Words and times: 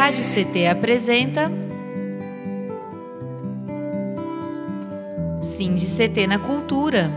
Rádio 0.00 0.24
CT 0.24 0.66
apresenta 0.66 1.52
Sim 5.42 5.74
de 5.74 5.84
CT 5.84 6.26
na 6.26 6.38
Cultura. 6.38 7.10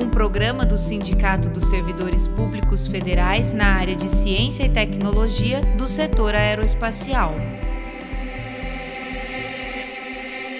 Um 0.00 0.08
programa 0.08 0.64
do 0.64 0.78
Sindicato 0.78 1.50
dos 1.50 1.66
Servidores 1.66 2.26
Públicos 2.26 2.86
Federais 2.86 3.52
na 3.52 3.74
área 3.74 3.94
de 3.94 4.08
Ciência 4.08 4.64
e 4.64 4.70
Tecnologia 4.70 5.60
do 5.76 5.86
setor 5.86 6.34
aeroespacial. 6.34 7.34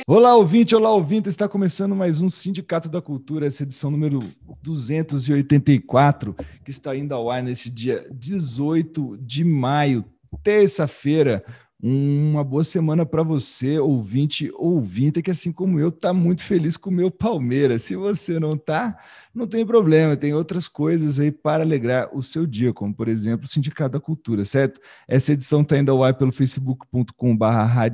Olá, 0.07 0.37
ouvinte, 0.37 0.77
olá, 0.77 0.91
ouvinte. 0.91 1.31
Está 1.31 1.49
começando 1.49 1.97
mais 1.97 2.21
um 2.21 2.29
Sindicato 2.29 2.91
da 2.91 3.01
Cultura, 3.01 3.47
essa 3.47 3.63
edição 3.63 3.91
número 3.91 4.19
284, 4.65 6.35
que 6.65 6.71
está 6.71 6.97
indo 6.97 7.15
ao 7.15 7.31
ar 7.31 7.43
nesse 7.43 7.71
dia 7.71 8.09
18 8.11 9.19
de 9.19 9.45
maio, 9.45 10.05
terça-feira. 10.43 11.45
Uma 11.87 12.43
boa 12.43 12.65
semana 12.65 13.05
para 13.05 13.23
você, 13.23 13.79
ouvinte, 13.79 14.51
ouvinte, 14.55 15.21
que 15.21 15.31
assim 15.31 15.53
como 15.53 15.79
eu, 15.79 15.91
está 15.91 16.15
muito 16.15 16.43
feliz 16.43 16.79
com 16.79 16.89
o 16.89 16.93
meu 16.93 17.11
Palmeiras. 17.11 17.83
Se 17.83 17.95
você 17.95 18.41
não 18.41 18.57
tá, 18.57 18.99
não 19.35 19.47
tem 19.47 19.67
problema, 19.67 20.17
tem 20.17 20.33
outras 20.33 20.67
coisas 20.67 21.21
aí 21.21 21.31
para 21.31 21.63
alegrar 21.63 22.09
o 22.17 22.23
seu 22.23 22.47
dia, 22.47 22.73
como 22.73 22.95
por 22.95 23.07
exemplo 23.07 23.45
o 23.45 23.49
Sindicato 23.49 23.93
da 23.93 24.01
Cultura, 24.01 24.47
certo? 24.47 24.81
Essa 25.07 25.35
edição 25.35 25.61
está 25.61 25.77
indo 25.77 25.91
ao 25.91 26.03
ar 26.03 26.15
pelo 26.15 26.33
facebook.com/barra 26.33 27.85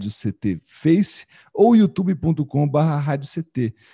face 0.67 1.27
ou 1.53 1.75
youtube.com/barra 1.75 3.19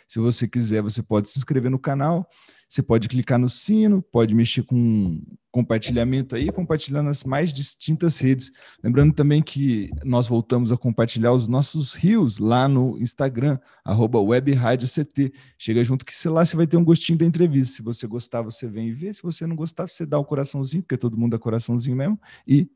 Se 0.07 0.19
você 0.19 0.47
quiser, 0.47 0.83
você 0.83 1.03
pode 1.03 1.31
se 1.31 1.39
inscrever 1.39 1.71
no 1.71 1.79
canal 1.79 2.29
você 2.69 2.83
pode 2.83 3.09
clicar 3.09 3.39
no 3.39 3.49
sino, 3.49 4.03
pode 4.03 4.35
mexer 4.35 4.63
com 4.63 5.23
compartilhamento 5.51 6.37
aí, 6.37 6.51
compartilhar 6.53 7.03
nas 7.03 7.25
mais 7.25 7.53
distintas 7.53 8.19
redes. 8.19 8.53
Lembrando 8.83 9.15
também 9.15 9.43
que 9.43 9.91
nós 10.05 10.29
voltamos 10.29 10.71
a 10.73 10.77
compartilhar 10.77 11.33
os 11.33 11.49
nossos 11.49 11.95
rios 11.95 12.39
lá 12.39 12.69
no 12.69 12.99
Instagram, 12.99 13.59
arroba 13.85 14.21
WebRádioCT. 14.21 15.33
Chega 15.57 15.83
junto 15.85 16.05
que 16.05 16.13
lá 16.29 16.45
você 16.45 16.57
vai 16.57 16.67
ter 16.67 16.77
um 16.77 16.85
gostinho 16.85 17.19
da 17.19 17.25
entrevista. 17.25 17.77
Se 17.77 17.83
você 17.83 18.07
gostar, 18.07 18.43
você 18.43 18.67
vem 18.67 18.89
e 18.89 18.93
vê. 18.93 19.15
Se 19.15 19.23
você 19.23 19.47
não 19.47 19.57
gostar, 19.57 19.87
você 19.87 20.05
dá 20.05 20.19
o 20.19 20.25
coraçãozinho, 20.25 20.83
porque 20.83 20.99
todo 20.99 21.17
mundo 21.17 21.33
dá 21.33 21.39
coraçãozinho 21.39 21.97
mesmo, 21.97 22.21
e 22.47 22.69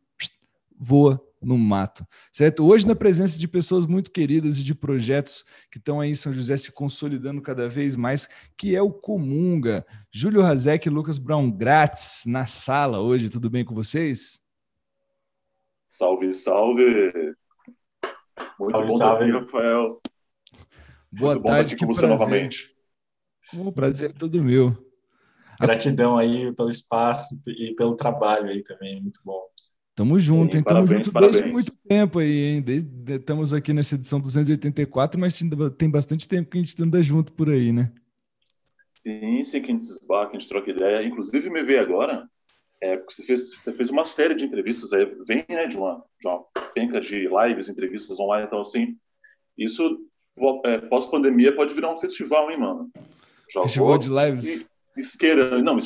voa 0.78 1.22
no 1.40 1.56
mato, 1.56 2.06
certo? 2.30 2.66
Hoje, 2.66 2.86
na 2.86 2.94
presença 2.94 3.38
de 3.38 3.48
pessoas 3.48 3.86
muito 3.86 4.10
queridas 4.10 4.58
e 4.58 4.62
de 4.62 4.74
projetos 4.74 5.44
que 5.70 5.78
estão 5.78 6.00
aí 6.00 6.10
em 6.10 6.14
São 6.14 6.32
José 6.32 6.56
se 6.56 6.70
consolidando 6.70 7.40
cada 7.40 7.68
vez 7.68 7.96
mais, 7.96 8.28
que 8.56 8.76
é 8.76 8.82
o 8.82 8.92
Comunga. 8.92 9.86
Júlio 10.12 10.42
Razek 10.42 10.86
e 10.86 10.90
Lucas 10.90 11.18
Brown 11.18 11.50
grátis 11.50 12.24
na 12.26 12.46
sala 12.46 13.00
hoje, 13.00 13.30
tudo 13.30 13.48
bem 13.48 13.64
com 13.64 13.74
vocês? 13.74 14.40
Salve, 15.88 16.32
salve! 16.32 17.12
Muito 18.58 18.72
salve, 18.72 18.86
bom 18.86 18.96
salve. 18.96 19.30
Rafael. 19.32 20.00
Boa 21.10 21.34
muito 21.34 21.46
tarde, 21.46 21.76
bom 21.76 21.86
com 21.86 21.92
você 21.94 22.06
novamente. 22.06 22.74
O 23.54 23.72
prazer 23.72 24.10
é 24.10 24.12
todo 24.12 24.44
meu. 24.44 24.76
Gratidão 25.60 26.16
aí 26.16 26.54
pelo 26.54 26.70
espaço 26.70 27.38
e 27.46 27.74
pelo 27.74 27.96
trabalho 27.96 28.48
aí 28.48 28.62
também, 28.62 29.00
muito 29.02 29.20
bom. 29.24 29.42
Tamo 29.94 30.18
junto, 30.18 30.56
hein? 30.56 30.62
Tamo 30.62 30.86
junto 30.86 31.12
parabéns. 31.12 31.40
desde 31.40 31.52
muito 31.52 31.76
tempo 31.86 32.18
aí, 32.18 32.44
hein? 32.44 32.62
Desde, 32.62 33.14
estamos 33.14 33.52
aqui 33.52 33.72
nessa 33.72 33.96
edição 33.96 34.20
284, 34.20 35.20
mas 35.20 35.38
tem 35.76 35.90
bastante 35.90 36.26
tempo 36.26 36.50
que 36.50 36.58
a 36.58 36.60
gente 36.60 36.82
anda 36.82 37.02
junto 37.02 37.32
por 37.32 37.50
aí, 37.50 37.72
né? 37.72 37.92
Sim, 38.94 39.42
sim, 39.42 39.60
que 39.60 39.66
a 39.66 39.70
gente 39.70 39.84
se 39.84 40.00
esbarra, 40.00 40.30
que 40.30 40.36
a 40.36 40.38
gente 40.38 40.48
troca 40.48 40.70
ideia. 40.70 41.02
Inclusive, 41.02 41.50
me 41.50 41.62
veio 41.62 41.80
agora, 41.80 42.28
é, 42.82 42.96
você, 42.96 43.22
fez, 43.22 43.54
você 43.54 43.72
fez 43.72 43.90
uma 43.90 44.04
série 44.04 44.34
de 44.34 44.44
entrevistas, 44.44 44.92
aí, 44.92 45.04
vem 45.26 45.44
né, 45.48 45.66
de, 45.66 45.76
uma, 45.76 46.02
de 46.20 46.26
uma 46.26 46.42
penca 46.74 47.00
de 47.00 47.28
lives, 47.28 47.68
entrevistas 47.68 48.18
online, 48.18 48.46
então 48.46 48.60
assim, 48.60 48.96
isso 49.56 50.00
é, 50.64 50.78
pós-pandemia 50.78 51.54
pode 51.54 51.74
virar 51.74 51.92
um 51.92 51.96
festival, 51.96 52.50
hein, 52.50 52.58
mano? 52.58 52.90
Já 53.52 53.62
festival 53.62 53.98
de 53.98 54.08
lives? 54.08 54.66
Isqueira, 54.96 55.62
não, 55.62 55.78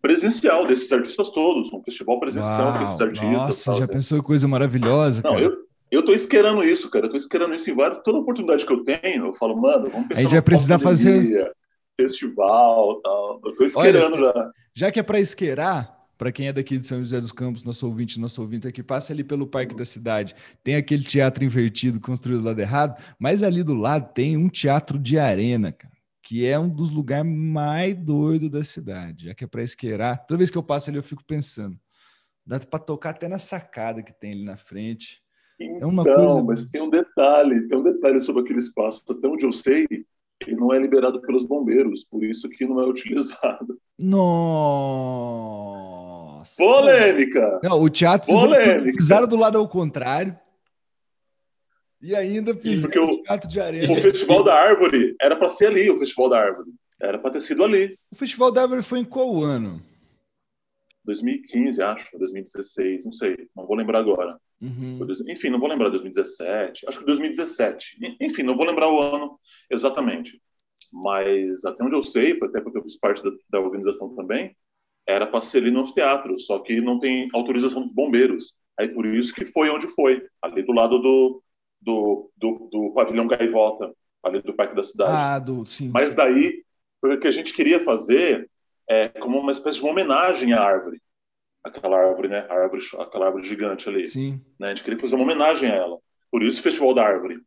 presencial 0.00 0.66
desses 0.66 0.90
artistas 0.90 1.30
todos, 1.30 1.72
um 1.72 1.82
festival 1.82 2.18
presencial 2.18 2.70
Uau, 2.70 2.78
desses 2.78 3.00
artistas. 3.00 3.66
Nossa, 3.66 3.74
já 3.74 3.88
pensou 3.88 4.22
coisa 4.22 4.48
maravilhosa, 4.48 5.22
Não, 5.22 5.32
cara. 5.32 5.44
eu, 5.44 5.56
eu 5.90 6.04
tô 6.04 6.12
esperando 6.12 6.62
isso, 6.64 6.90
cara. 6.90 7.06
Eu 7.06 7.10
tô 7.10 7.16
esperando 7.16 7.54
isso 7.54 7.70
em 7.70 7.74
várias. 7.74 8.02
Toda 8.02 8.18
oportunidade 8.18 8.64
que 8.64 8.72
eu 8.72 8.82
tenho, 8.82 9.26
eu 9.26 9.32
falo, 9.32 9.60
mano, 9.60 9.90
vamos 9.90 10.08
pensar. 10.08 10.20
A 10.20 10.22
gente 10.22 10.32
vai 10.32 10.42
precisar 10.42 10.78
fazer. 10.78 11.52
Festival 12.00 13.00
tal. 13.02 13.40
Eu 13.44 13.54
tô 13.54 13.64
esperando 13.64 14.14
Olha, 14.16 14.32
já. 14.34 14.50
Já 14.74 14.90
que 14.90 15.00
é 15.00 15.02
para 15.02 15.20
isqueirar, 15.20 15.94
para 16.16 16.32
quem 16.32 16.48
é 16.48 16.52
daqui 16.52 16.78
de 16.78 16.86
São 16.86 17.00
José 17.00 17.20
dos 17.20 17.32
Campos, 17.32 17.62
nosso 17.62 17.86
ouvinte, 17.86 18.18
nosso 18.18 18.40
ouvinte 18.40 18.66
aqui, 18.66 18.82
passa 18.82 19.12
ali 19.12 19.22
pelo 19.22 19.46
Parque 19.46 19.74
da 19.74 19.84
Cidade. 19.84 20.34
Tem 20.64 20.76
aquele 20.76 21.02
teatro 21.02 21.44
invertido 21.44 22.00
construído 22.00 22.40
do 22.40 22.46
lado 22.46 22.60
errado, 22.60 22.96
mas 23.18 23.42
ali 23.42 23.62
do 23.62 23.74
lado 23.74 24.14
tem 24.14 24.36
um 24.36 24.48
teatro 24.48 24.98
de 24.98 25.18
arena, 25.18 25.72
cara 25.72 25.99
que 26.30 26.46
é 26.46 26.56
um 26.56 26.68
dos 26.68 26.90
lugares 26.90 27.28
mais 27.28 27.92
doidos 27.96 28.48
da 28.48 28.62
cidade, 28.62 29.24
já 29.24 29.34
que 29.34 29.42
é 29.42 29.48
para 29.48 29.64
esqueirar. 29.64 30.24
Toda 30.28 30.38
vez 30.38 30.48
que 30.48 30.56
eu 30.56 30.62
passo 30.62 30.88
ali, 30.88 30.96
eu 30.96 31.02
fico 31.02 31.24
pensando. 31.24 31.76
Dá 32.46 32.60
para 32.60 32.78
tocar 32.78 33.10
até 33.10 33.26
na 33.26 33.40
sacada 33.40 34.00
que 34.00 34.12
tem 34.12 34.30
ali 34.30 34.44
na 34.44 34.56
frente. 34.56 35.20
Então, 35.58 35.88
é 35.88 35.92
uma 35.92 36.04
coisa... 36.04 36.40
mas 36.44 36.66
tem 36.66 36.80
um 36.80 36.88
detalhe, 36.88 37.66
tem 37.66 37.76
um 37.76 37.82
detalhe 37.82 38.20
sobre 38.20 38.42
aquele 38.42 38.60
espaço. 38.60 39.02
Até 39.10 39.26
onde 39.26 39.44
eu 39.44 39.52
sei, 39.52 39.88
ele 40.46 40.54
não 40.54 40.72
é 40.72 40.78
liberado 40.78 41.20
pelos 41.20 41.42
bombeiros, 41.42 42.04
por 42.04 42.22
isso 42.22 42.48
que 42.48 42.64
não 42.64 42.80
é 42.80 42.86
utilizado. 42.88 43.76
Nossa! 43.98 44.22
Polêmica! 46.56 47.58
Não, 47.64 47.82
o 47.82 47.90
teatro 47.90 48.32
Polêmica. 48.32 48.92
fizeram 48.92 49.26
do 49.26 49.34
lado 49.34 49.58
ao 49.58 49.68
contrário. 49.68 50.38
E 52.02 52.16
ainda 52.16 52.54
fiz 52.54 52.84
o 52.84 52.88
teatro 52.88 53.48
de 53.48 53.60
areia. 53.60 53.84
O 53.84 53.88
Festival 53.88 54.42
da 54.42 54.54
Árvore 54.54 55.14
era 55.20 55.36
para 55.36 55.48
ser 55.48 55.66
ali, 55.66 55.90
o 55.90 55.96
Festival 55.96 56.30
da 56.30 56.40
Árvore. 56.40 56.70
Era 57.00 57.18
para 57.18 57.32
ter 57.32 57.40
sido 57.40 57.62
ali. 57.62 57.94
O 58.10 58.16
Festival 58.16 58.50
da 58.50 58.62
Árvore 58.62 58.82
foi 58.82 59.00
em 59.00 59.04
qual 59.04 59.42
ano? 59.42 59.82
2015, 61.04 61.82
acho, 61.82 62.18
2016, 62.18 63.04
não 63.04 63.12
sei, 63.12 63.48
não 63.56 63.66
vou 63.66 63.76
lembrar 63.76 63.98
agora. 63.98 64.38
Uhum. 64.60 64.98
Enfim, 65.28 65.48
não 65.48 65.58
vou 65.58 65.68
lembrar 65.68 65.88
2017, 65.88 66.86
acho 66.86 66.98
que 66.98 67.06
2017. 67.06 67.98
Enfim, 68.20 68.42
não 68.42 68.56
vou 68.56 68.66
lembrar 68.66 68.90
o 68.90 69.00
ano 69.00 69.38
exatamente. 69.70 70.40
Mas 70.92 71.64
até 71.64 71.82
onde 71.82 71.96
eu 71.96 72.02
sei, 72.02 72.38
até 72.42 72.60
porque 72.60 72.78
eu 72.78 72.82
fiz 72.82 72.98
parte 72.98 73.22
da, 73.22 73.30
da 73.50 73.60
organização 73.60 74.14
também, 74.14 74.54
era 75.06 75.26
para 75.26 75.40
ser 75.40 75.58
ali 75.58 75.70
no 75.70 75.80
anfiteatro, 75.80 76.38
só 76.38 76.58
que 76.58 76.80
não 76.80 76.98
tem 76.98 77.28
autorização 77.32 77.82
dos 77.82 77.92
bombeiros. 77.92 78.54
Aí 78.78 78.88
por 78.88 79.06
isso 79.06 79.34
que 79.34 79.44
foi 79.44 79.70
onde 79.70 79.88
foi, 79.88 80.22
ali 80.42 80.62
do 80.62 80.72
lado 80.72 80.98
do, 80.98 81.42
do, 81.80 82.30
do, 82.36 82.68
do 82.70 82.92
pavilhão 82.92 83.26
Gaivota, 83.26 83.92
ali 84.22 84.42
do 84.42 84.54
Parque 84.54 84.74
da 84.74 84.82
Cidade. 84.82 85.12
Ah, 85.12 85.38
do, 85.38 85.64
sim. 85.64 85.90
Mas 85.92 86.10
sim. 86.10 86.16
daí, 86.16 86.64
o 87.02 87.18
que 87.18 87.28
a 87.28 87.30
gente 87.30 87.52
queria 87.52 87.80
fazer 87.80 88.48
é 88.88 89.08
como 89.08 89.38
uma 89.38 89.52
espécie 89.52 89.78
de 89.78 89.84
uma 89.84 89.92
homenagem 89.92 90.52
à 90.52 90.60
árvore. 90.60 91.00
Aquela 91.64 91.98
árvore, 91.98 92.28
né? 92.28 92.46
A 92.48 92.54
árvore, 92.54 92.82
aquela 92.98 93.26
árvore 93.26 93.44
gigante 93.44 93.88
ali. 93.88 94.06
Sim. 94.06 94.40
Né? 94.58 94.68
A 94.68 94.70
gente 94.70 94.84
queria 94.84 94.98
fazer 94.98 95.14
uma 95.14 95.24
homenagem 95.24 95.70
a 95.70 95.74
ela. 95.74 95.98
Por 96.30 96.42
isso 96.42 96.60
o 96.60 96.62
Festival 96.62 96.94
da 96.94 97.04
Árvore. 97.04 97.40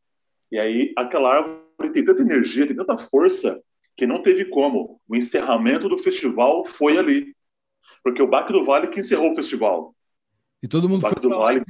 E 0.51 0.59
aí, 0.59 0.93
aquela 0.97 1.33
árvore 1.33 1.91
tem 1.91 2.05
tanta 2.05 2.21
energia, 2.21 2.67
tem 2.67 2.75
tanta 2.75 2.97
força, 2.97 3.59
que 3.95 4.05
não 4.05 4.21
teve 4.21 4.45
como. 4.45 4.99
O 5.07 5.15
encerramento 5.15 5.87
do 5.87 5.97
festival 5.97 6.63
foi 6.63 6.97
ali. 6.97 7.35
Porque 8.03 8.21
o 8.21 8.27
Baque 8.27 8.53
do 8.53 8.65
Vale 8.65 8.87
que 8.87 8.99
encerrou 8.99 9.31
o 9.31 9.35
festival. 9.35 9.95
E 10.61 10.67
todo 10.67 10.89
mundo 10.89 10.99
o 10.99 11.03
Baque 11.03 11.21
foi 11.21 11.29
do 11.29 11.37
Vale. 11.37 11.63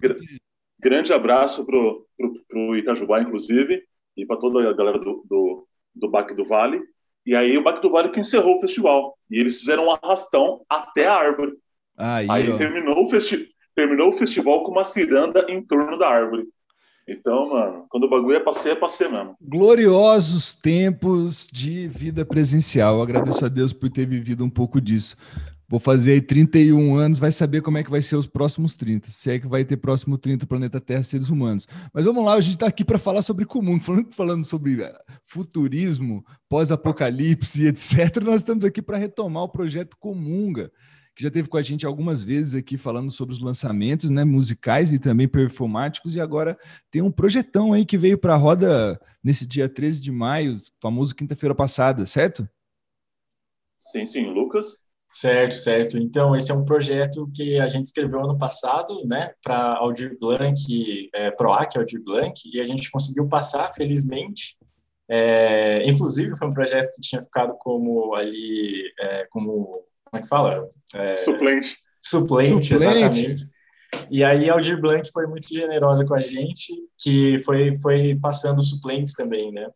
Grande 0.84 1.14
abraço 1.14 1.66
pro, 1.66 2.06
pro, 2.18 2.34
pro 2.48 2.78
Itajubá, 2.78 3.22
inclusive, 3.22 3.82
e 4.18 4.26
para 4.26 4.38
toda 4.38 4.70
a 4.70 4.74
galera 4.74 5.00
do, 5.00 5.26
do, 5.28 5.68
do 5.96 6.10
Baque 6.10 6.36
do 6.36 6.46
Vale. 6.46 6.82
E 7.26 7.34
aí 7.36 7.58
o 7.58 7.64
Baque 7.64 7.82
do 7.82 7.90
Vale 7.90 8.10
que 8.10 8.20
encerrou 8.20 8.56
o 8.56 8.60
festival. 8.60 9.18
E 9.32 9.40
eles 9.40 9.60
fizeram 9.60 9.86
um 9.86 9.92
arrastão 9.92 10.62
até 10.70 11.08
a 11.08 11.16
árvore. 11.16 11.54
Aí, 11.98 12.28
aí 12.30 12.58
terminou, 12.58 13.02
o 13.02 13.06
festi 13.06 13.50
terminou 13.76 14.10
o 14.10 14.14
festival 14.14 14.64
com 14.64 14.72
uma 14.72 14.84
ciranda 14.84 15.46
em 15.50 15.62
torno 15.62 15.98
da 15.98 16.10
árvore. 16.10 16.48
Então, 17.08 17.50
mano, 17.50 17.86
quando 17.90 18.06
o 18.06 18.10
bagulho 18.10 18.36
é 18.36 18.40
passeio, 18.40 18.74
é 18.74 18.76
passeio 18.76 19.12
mesmo. 19.12 19.36
Gloriosos 19.42 20.56
tempos 20.56 21.50
de 21.52 21.88
vida 21.88 22.26
presencial. 22.26 22.96
Eu 22.96 23.02
agradeço 23.02 23.46
a 23.46 23.50
Deus 23.50 23.74
por 23.74 23.90
ter 23.90 24.06
vivido 24.06 24.44
um 24.44 24.50
pouco 24.50 24.80
disso. 24.80 25.18
Vou 25.74 25.80
fazer 25.80 26.12
aí 26.12 26.22
31 26.22 26.96
anos, 26.98 27.18
vai 27.18 27.32
saber 27.32 27.64
como 27.64 27.80
é 27.80 27.84
que 27.84 27.90
vai 27.90 28.00
ser 28.00 28.16
os 28.16 28.28
próximos 28.28 28.78
30. 28.78 29.10
Se 29.10 29.32
é 29.32 29.40
que 29.40 29.48
vai 29.48 29.66
ter 29.66 29.76
próximo 29.76 30.20
30 30.20 30.46
planeta 30.46 30.80
Terra 30.80 31.02
seres 31.02 31.32
humanos. 31.32 31.68
Mas 31.92 32.06
vamos 32.06 32.24
lá, 32.24 32.36
a 32.36 32.42
gente 32.42 32.54
está 32.54 32.68
aqui 32.68 32.86
para 32.86 33.00
falar 33.00 33.24
sobre 33.24 33.44
comum, 33.44 33.80
falando, 33.82 34.14
falando 34.14 34.46
sobre 34.46 34.84
eh, 34.84 35.02
futurismo, 35.24 36.24
pós-apocalipse, 36.48 37.66
etc. 37.66 38.24
Nós 38.24 38.42
estamos 38.42 38.64
aqui 38.64 38.84
para 38.84 39.00
retomar 39.00 39.46
o 39.46 39.50
projeto 39.50 39.98
Comunga, 39.98 40.72
que 41.16 41.24
já 41.24 41.32
teve 41.32 41.50
com 41.50 41.58
a 41.58 41.62
gente 41.64 41.88
algumas 41.88 42.22
vezes 42.22 42.54
aqui 42.54 42.78
falando 42.78 43.10
sobre 43.10 43.34
os 43.34 43.42
lançamentos 43.42 44.12
né, 44.12 44.24
musicais 44.24 44.94
e 44.94 45.00
também 45.00 45.28
performáticos, 45.28 46.16
e 46.16 46.22
agora 46.22 46.56
tem 46.92 47.02
um 47.02 47.12
projetão 47.12 47.74
aí 47.74 47.84
que 47.84 47.98
veio 47.98 48.20
para 48.20 48.36
a 48.36 48.38
roda 48.38 49.02
nesse 49.24 49.48
dia 49.48 49.68
13 49.68 50.04
de 50.04 50.12
maio, 50.12 50.56
famoso 50.80 51.16
quinta-feira 51.16 51.56
passada, 51.56 52.06
certo? 52.06 52.48
Sim, 53.80 54.06
sim, 54.06 54.28
Lucas. 54.28 54.84
Certo, 55.14 55.54
certo. 55.54 55.98
Então, 55.98 56.36
esse 56.36 56.52
é 56.52 56.56
um 56.56 56.66
projeto 56.66 57.30
que 57.36 57.60
a 57.60 57.68
gente 57.68 57.86
escreveu 57.86 58.24
ano 58.24 58.36
passado, 58.36 59.06
né, 59.06 59.32
para 59.44 59.78
Aldir 59.78 60.18
Blanc, 60.20 61.10
é, 61.14 61.30
PROAC 61.30 61.78
Aldir 61.78 62.04
Blanc, 62.04 62.34
e 62.52 62.60
a 62.60 62.66
gente 62.66 62.90
conseguiu 62.90 63.28
passar, 63.28 63.72
felizmente. 63.72 64.58
É, 65.08 65.88
inclusive, 65.88 66.36
foi 66.36 66.48
um 66.48 66.52
projeto 66.52 66.90
que 66.96 67.02
tinha 67.02 67.22
ficado 67.22 67.54
como 67.60 68.16
ali, 68.16 68.92
é, 69.00 69.28
como, 69.30 69.86
como 70.04 70.20
é 70.20 70.22
que 70.22 70.28
fala? 70.28 70.68
É, 70.96 71.16
suplente. 71.16 71.78
suplente. 72.02 72.66
Suplente, 72.66 72.74
exatamente. 72.74 73.54
E 74.10 74.24
aí, 74.24 74.50
Aldir 74.50 74.82
Blanc 74.82 75.08
foi 75.12 75.28
muito 75.28 75.48
generosa 75.48 76.04
com 76.04 76.16
a 76.16 76.22
gente, 76.24 76.74
que 77.00 77.38
foi, 77.40 77.78
foi 77.78 78.18
passando 78.20 78.64
suplentes 78.64 79.14
também, 79.14 79.52
né? 79.52 79.68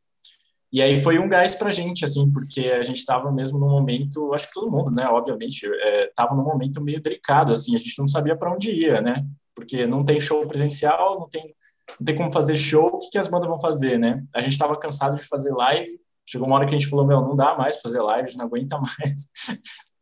E 0.71 0.81
aí 0.81 0.97
foi 0.97 1.17
um 1.17 1.29
gás 1.29 1.55
para 1.55 1.69
a 1.69 1.71
gente, 1.71 2.03
assim, 2.03 2.29
porque 2.31 2.61
a 2.71 2.83
gente 2.83 2.97
estava 2.97 3.31
mesmo 3.31 3.57
num 3.57 3.69
momento, 3.69 4.33
acho 4.33 4.47
que 4.47 4.53
todo 4.53 4.71
mundo, 4.71 4.91
né, 4.91 5.07
obviamente, 5.07 5.65
estava 6.09 6.33
é, 6.33 6.37
num 6.37 6.43
momento 6.43 6.83
meio 6.83 7.01
delicado, 7.01 7.53
assim, 7.53 7.75
a 7.75 7.79
gente 7.79 7.97
não 7.97 8.07
sabia 8.07 8.35
para 8.35 8.53
onde 8.53 8.71
ia, 8.71 9.01
né? 9.01 9.25
Porque 9.55 9.87
não 9.87 10.03
tem 10.03 10.19
show 10.19 10.45
presencial, 10.47 11.19
não 11.19 11.29
tem, 11.29 11.55
não 11.99 12.05
tem 12.05 12.15
como 12.15 12.31
fazer 12.31 12.57
show, 12.57 12.87
o 12.87 12.99
que, 12.99 13.11
que 13.11 13.17
as 13.17 13.27
bandas 13.27 13.47
vão 13.47 13.59
fazer, 13.59 13.97
né? 13.97 14.23
A 14.33 14.41
gente 14.41 14.51
estava 14.51 14.77
cansado 14.77 15.15
de 15.15 15.23
fazer 15.23 15.51
live, 15.51 15.99
chegou 16.25 16.47
uma 16.47 16.57
hora 16.57 16.65
que 16.65 16.75
a 16.75 16.77
gente 16.77 16.89
falou, 16.89 17.07
meu, 17.07 17.21
não 17.21 17.35
dá 17.35 17.55
mais 17.55 17.77
fazer 17.77 18.01
live, 18.01 18.35
não 18.35 18.45
aguenta 18.45 18.77
mais. 18.79 19.29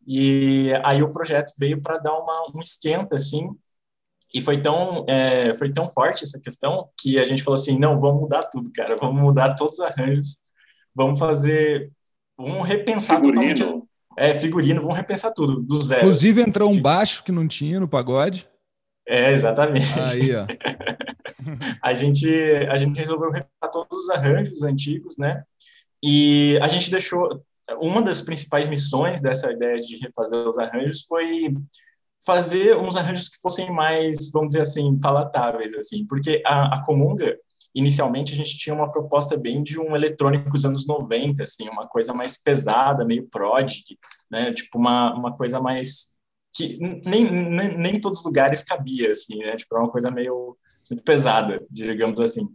E 0.07 0.71
aí 0.83 1.01
o 1.03 1.11
projeto 1.11 1.53
veio 1.59 1.81
para 1.81 1.99
dar 1.99 2.13
uma, 2.17 2.51
um 2.55 2.59
esquenta, 2.59 3.15
assim, 3.15 3.49
e 4.33 4.41
foi 4.41 4.61
tão, 4.61 5.05
é, 5.07 5.53
foi 5.53 5.71
tão 5.71 5.87
forte 5.87 6.23
essa 6.23 6.39
questão 6.39 6.89
que 6.99 7.17
a 7.17 7.23
gente 7.23 7.43
falou 7.43 7.55
assim, 7.55 7.79
não, 7.79 7.99
vamos 7.99 8.21
mudar 8.21 8.43
tudo, 8.43 8.69
cara, 8.73 8.97
vamos 8.97 9.21
mudar 9.21 9.55
todos 9.55 9.79
os 9.79 9.85
arranjos, 9.85 10.39
vamos 10.95 11.19
fazer, 11.19 11.91
vamos 12.37 12.67
repensar 12.67 13.17
figurino. 13.17 13.55
totalmente. 13.55 13.85
É, 14.17 14.33
figurino, 14.33 14.81
vamos 14.81 14.95
repensar 14.95 15.33
tudo, 15.33 15.61
do 15.61 15.81
zero. 15.81 16.03
Inclusive 16.03 16.41
entrou 16.41 16.71
um 16.71 16.81
baixo 16.81 17.23
que 17.23 17.33
não 17.33 17.47
tinha 17.47 17.79
no 17.79 17.87
pagode. 17.87 18.47
É, 19.07 19.31
exatamente. 19.31 19.99
Aí, 19.99 20.33
ó. 20.33 20.47
a, 21.83 21.93
gente, 21.93 22.27
a 22.69 22.77
gente 22.77 22.97
resolveu 22.97 23.29
repensar 23.29 23.69
todos 23.71 24.05
os 24.05 24.09
arranjos 24.09 24.63
antigos, 24.63 25.17
né? 25.17 25.43
E 26.03 26.57
a 26.61 26.67
gente 26.67 26.89
deixou. 26.89 27.27
Uma 27.81 28.01
das 28.01 28.21
principais 28.21 28.67
missões 28.67 29.19
dessa 29.21 29.51
ideia 29.51 29.79
de 29.79 29.97
refazer 29.97 30.47
os 30.47 30.57
arranjos 30.59 31.03
foi 31.03 31.51
fazer 32.25 32.77
uns 32.77 32.95
arranjos 32.95 33.27
que 33.27 33.39
fossem 33.41 33.71
mais, 33.71 34.31
vamos 34.31 34.49
dizer 34.49 34.61
assim, 34.61 34.97
palatáveis, 34.99 35.73
assim, 35.75 36.05
porque 36.05 36.41
a, 36.45 36.75
a 36.75 36.83
Comunga 36.83 37.37
inicialmente 37.75 38.33
a 38.33 38.35
gente 38.35 38.57
tinha 38.57 38.73
uma 38.73 38.91
proposta 38.91 39.37
bem 39.37 39.61
de 39.61 39.79
um 39.79 39.95
eletrônico 39.95 40.49
dos 40.49 40.65
anos 40.65 40.87
90, 40.87 41.43
assim, 41.43 41.67
uma 41.69 41.87
coisa 41.87 42.13
mais 42.13 42.41
pesada, 42.41 43.05
meio 43.05 43.27
prodigy, 43.29 43.99
né? 44.31 44.53
Tipo 44.53 44.79
uma, 44.79 45.13
uma 45.13 45.35
coisa 45.35 45.59
mais 45.59 46.15
que 46.53 46.77
nem, 47.05 47.29
nem, 47.29 47.77
nem 47.77 47.99
todos 47.99 48.19
os 48.19 48.25
lugares 48.25 48.63
cabia, 48.63 49.11
assim, 49.11 49.37
né? 49.39 49.55
Tipo, 49.57 49.77
uma 49.77 49.91
coisa 49.91 50.09
meio 50.09 50.57
muito 50.89 51.03
pesada, 51.03 51.61
digamos 51.69 52.19
assim. 52.19 52.47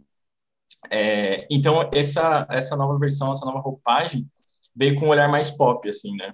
É, 0.91 1.47
então, 1.51 1.89
essa, 1.93 2.47
essa 2.49 2.75
nova 2.75 2.97
versão, 2.97 3.31
essa 3.31 3.45
nova 3.45 3.59
roupagem 3.59 4.27
veio 4.75 4.95
com 4.95 5.05
um 5.07 5.09
olhar 5.09 5.29
mais 5.29 5.51
pop, 5.51 5.87
assim, 5.87 6.15
né? 6.15 6.33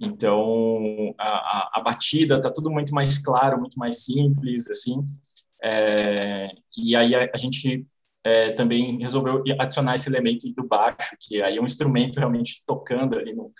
Então, 0.00 1.14
a, 1.18 1.28
a, 1.28 1.70
a 1.74 1.80
batida 1.80 2.40
tá 2.40 2.50
tudo 2.52 2.70
muito 2.70 2.94
mais 2.94 3.18
claro, 3.18 3.58
muito 3.58 3.78
mais 3.78 4.04
simples, 4.04 4.68
assim. 4.68 5.04
É, 5.62 6.48
e 6.76 6.96
aí 6.96 7.14
a, 7.14 7.30
a 7.32 7.36
gente 7.36 7.86
é, 8.24 8.52
também 8.52 8.98
resolveu 9.00 9.42
adicionar 9.58 9.94
esse 9.94 10.08
elemento 10.08 10.46
do 10.54 10.66
baixo, 10.66 11.16
que 11.20 11.42
aí 11.42 11.56
é 11.56 11.60
um 11.60 11.64
instrumento 11.64 12.18
realmente 12.18 12.62
tocando 12.66 13.18
ali 13.18 13.34
no, 13.34 13.52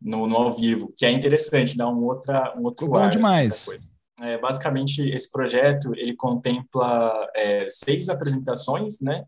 no, 0.00 0.26
no 0.26 0.36
ao 0.36 0.52
vivo, 0.52 0.92
que 0.96 1.06
é 1.06 1.10
interessante, 1.10 1.76
dá 1.76 1.88
um, 1.88 2.04
outra, 2.04 2.54
um 2.56 2.64
outro 2.64 2.86
Ficou 2.86 2.98
ar. 2.98 3.02
Bom 3.02 3.08
assim, 3.08 3.18
demais. 3.18 3.68
Assim, 3.68 3.90
é, 4.20 4.38
basicamente, 4.38 5.00
esse 5.08 5.30
projeto, 5.30 5.94
ele 5.94 6.14
contempla 6.14 7.26
é, 7.34 7.66
seis 7.68 8.08
apresentações, 8.10 9.00
né? 9.00 9.24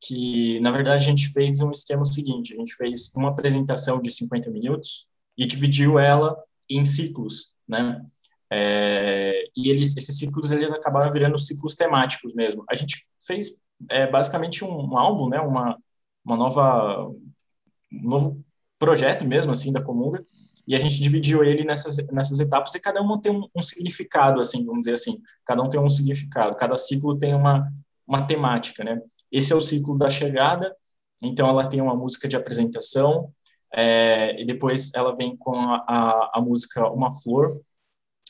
Que, 0.00 0.60
na 0.60 0.70
verdade, 0.70 1.02
a 1.02 1.06
gente 1.06 1.30
fez 1.30 1.60
um 1.60 1.70
esquema 1.70 2.04
seguinte, 2.04 2.54
a 2.54 2.56
gente 2.56 2.74
fez 2.74 3.10
uma 3.16 3.30
apresentação 3.30 4.00
de 4.00 4.10
50 4.10 4.50
minutos 4.50 5.08
e 5.36 5.44
dividiu 5.44 5.98
ela 5.98 6.36
em 6.70 6.84
ciclos, 6.84 7.54
né? 7.66 8.00
É, 8.48 9.48
e 9.56 9.70
eles, 9.70 9.96
esses 9.96 10.16
ciclos 10.16 10.52
eles 10.52 10.72
acabaram 10.72 11.10
virando 11.10 11.36
ciclos 11.36 11.74
temáticos 11.74 12.32
mesmo. 12.32 12.64
A 12.70 12.74
gente 12.74 13.04
fez 13.26 13.60
é 13.90 14.06
basicamente 14.06 14.64
um, 14.64 14.92
um 14.92 14.98
álbum, 14.98 15.28
né? 15.28 15.40
Uma, 15.40 15.78
uma 16.24 16.36
nova, 16.36 17.08
um 17.08 18.08
novo 18.08 18.44
projeto 18.78 19.24
mesmo, 19.24 19.52
assim, 19.52 19.72
da 19.72 19.82
Comunga, 19.82 20.22
e 20.66 20.74
a 20.74 20.78
gente 20.78 21.00
dividiu 21.00 21.44
ele 21.44 21.64
nessas, 21.64 21.96
nessas 22.08 22.40
etapas 22.40 22.74
e 22.74 22.80
cada 22.80 23.00
uma 23.00 23.20
tem 23.20 23.32
um, 23.32 23.46
um, 23.54 23.62
significado, 23.62 24.40
assim, 24.40 24.64
vamos 24.64 24.80
dizer 24.80 24.94
assim, 24.94 25.20
cada 25.44 25.62
um 25.62 25.70
tem 25.70 25.80
um 25.80 25.88
significado, 25.88 26.56
cada 26.56 26.76
ciclo 26.76 27.16
tem 27.16 27.34
uma, 27.34 27.70
uma 28.06 28.26
temática, 28.26 28.82
né? 28.82 29.00
Esse 29.30 29.52
é 29.52 29.56
o 29.56 29.60
ciclo 29.60 29.96
da 29.96 30.10
chegada, 30.10 30.74
então 31.22 31.48
ela 31.48 31.66
tem 31.66 31.80
uma 31.80 31.94
música 31.94 32.26
de 32.26 32.36
apresentação, 32.36 33.32
é, 33.72 34.40
e 34.40 34.44
depois 34.44 34.92
ela 34.94 35.14
vem 35.14 35.36
com 35.36 35.54
a, 35.56 35.84
a, 35.86 36.30
a, 36.34 36.40
música 36.40 36.90
Uma 36.90 37.12
Flor, 37.12 37.60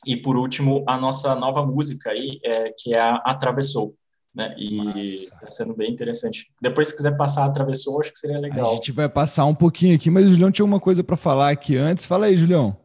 e 0.05 0.17
por 0.17 0.37
último 0.37 0.85
a 0.87 0.99
nossa 0.99 1.35
nova 1.35 1.65
música 1.65 2.11
aí, 2.11 2.39
é, 2.45 2.73
que 2.77 2.95
é 2.95 3.01
a 3.01 3.17
Atravessou 3.17 3.95
né? 4.37 4.55
E 4.59 5.25
está 5.25 5.49
sendo 5.49 5.75
bem 5.75 5.91
interessante. 5.91 6.53
Depois, 6.61 6.89
se 6.89 6.97
quiser 6.97 7.17
passar 7.17 7.47
a 7.47 7.51
travessou, 7.51 7.99
acho 7.99 8.13
que 8.13 8.19
seria 8.19 8.39
legal. 8.39 8.73
A 8.73 8.75
gente 8.75 8.93
vai 8.93 9.09
passar 9.09 9.47
um 9.47 9.55
pouquinho 9.55 9.97
aqui, 9.97 10.11
mas 10.11 10.27
o 10.27 10.29
Julião 10.29 10.53
tinha 10.53 10.67
uma 10.67 10.79
coisa 10.79 11.03
para 11.03 11.17
falar 11.17 11.49
aqui 11.49 11.75
antes. 11.75 12.05
Fala 12.05 12.27
aí, 12.27 12.37
Julião. 12.37 12.77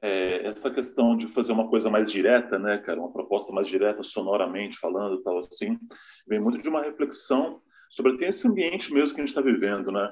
É, 0.00 0.46
essa 0.46 0.70
questão 0.70 1.16
de 1.16 1.26
fazer 1.26 1.52
uma 1.52 1.68
coisa 1.68 1.90
mais 1.90 2.10
direta, 2.10 2.56
né, 2.56 2.78
cara, 2.78 3.00
uma 3.00 3.12
proposta 3.12 3.52
mais 3.52 3.66
direta, 3.66 4.02
sonoramente 4.02 4.78
falando, 4.78 5.20
tal 5.22 5.38
assim, 5.38 5.76
vem 6.26 6.40
muito 6.40 6.62
de 6.62 6.68
uma 6.68 6.82
reflexão 6.82 7.60
sobre 7.90 8.12
até 8.12 8.28
esse 8.28 8.48
ambiente 8.48 8.92
mesmo 8.92 9.14
que 9.14 9.20
a 9.20 9.24
gente 9.24 9.36
está 9.36 9.42
vivendo, 9.42 9.92
né, 9.92 10.10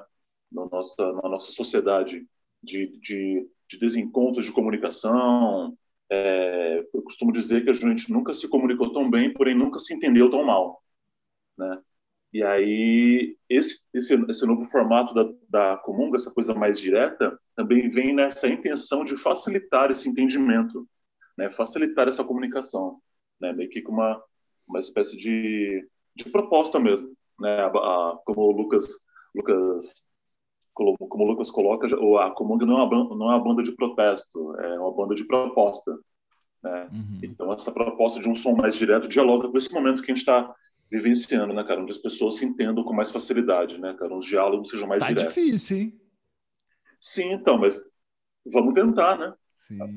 na 0.53 0.67
nossa, 0.67 1.13
na 1.15 1.29
nossa 1.29 1.53
sociedade 1.53 2.27
de, 2.63 2.99
de, 3.01 3.49
de 3.69 3.79
desencontros 3.79 4.45
de 4.45 4.53
comunicação, 4.53 5.77
é, 6.11 6.85
eu 6.93 7.03
costumo 7.03 7.33
dizer 7.33 7.63
que 7.65 7.71
a 7.71 7.75
gente 7.75 8.13
nunca 8.13 8.35
se 8.35 8.49
comunicou 8.49 8.93
tão 8.93 9.09
bem, 9.09 9.33
porém 9.33 9.55
nunca 9.55 9.79
se 9.79 9.95
entendeu 9.95 10.31
tão 10.31 10.45
mal, 10.45 10.83
né? 11.57 11.81
E 12.33 12.43
aí 12.45 13.37
esse 13.49 13.87
esse, 13.93 14.15
esse 14.29 14.47
novo 14.47 14.65
formato 14.67 15.13
da, 15.15 15.33
da 15.49 15.77
Comunga, 15.79 16.17
essa 16.17 16.33
coisa 16.33 16.55
mais 16.55 16.81
direta, 16.81 17.39
também 17.57 17.89
vem 17.91 18.15
nessa 18.15 18.49
intenção 18.49 19.05
de 19.05 19.17
facilitar 19.17 19.91
esse 19.91 20.09
entendimento, 20.09 20.89
né? 21.37 21.51
Facilitar 21.51 22.09
essa 22.09 22.25
comunicação, 22.25 23.01
né? 23.41 23.53
Meio 23.53 23.71
que 23.71 23.83
com 23.83 23.93
uma 23.93 24.23
uma 24.69 24.79
espécie 24.79 25.17
de, 25.17 25.85
de 26.15 26.31
proposta 26.31 26.79
mesmo, 26.79 27.13
né? 27.41 27.61
A, 27.63 27.67
a, 27.67 28.19
como 28.25 28.43
o 28.43 28.53
Lucas 28.53 28.87
Lucas 29.35 30.09
como, 30.75 30.97
como 30.97 31.25
o 31.25 31.27
Lucas 31.27 31.51
coloca, 31.51 31.87
a 31.87 32.31
Comong 32.31 32.65
não 32.65 32.79
é, 32.79 32.85
uma, 32.85 33.17
não 33.17 33.33
é 33.33 33.37
uma 33.37 33.45
banda 33.45 33.63
de 33.63 33.73
protesto, 33.73 34.57
é 34.61 34.79
uma 34.79 34.93
banda 34.93 35.15
de 35.15 35.25
proposta. 35.25 35.97
Né? 36.63 36.89
Uhum. 36.93 37.21
Então, 37.23 37.53
essa 37.53 37.73
proposta 37.73 38.21
de 38.21 38.29
um 38.29 38.35
som 38.35 38.55
mais 38.55 38.75
direto 38.77 39.09
dialoga 39.09 39.49
com 39.49 39.57
esse 39.57 39.73
momento 39.73 40.03
que 40.03 40.11
a 40.11 40.15
gente 40.15 40.23
está 40.23 40.55
vivenciando, 40.91 41.55
né, 41.55 41.63
cara? 41.65 41.81
Onde 41.81 41.93
as 41.93 41.99
pessoas 41.99 42.37
se 42.37 42.45
entendam 42.45 42.83
com 42.83 42.93
mais 42.93 43.11
facilidade, 43.11 43.79
né, 43.79 43.95
cara? 43.95 44.15
Os 44.15 44.27
diálogos 44.27 44.69
sejam 44.69 44.89
mais 44.89 45.01
tá 45.01 45.09
diretos. 45.09 45.35
Tá 45.35 45.41
difícil, 45.41 45.77
hein? 45.77 46.01
Sim, 46.99 47.33
então, 47.33 47.57
mas 47.57 47.81
vamos 48.53 48.75
tentar, 48.75 49.17
né? 49.17 49.33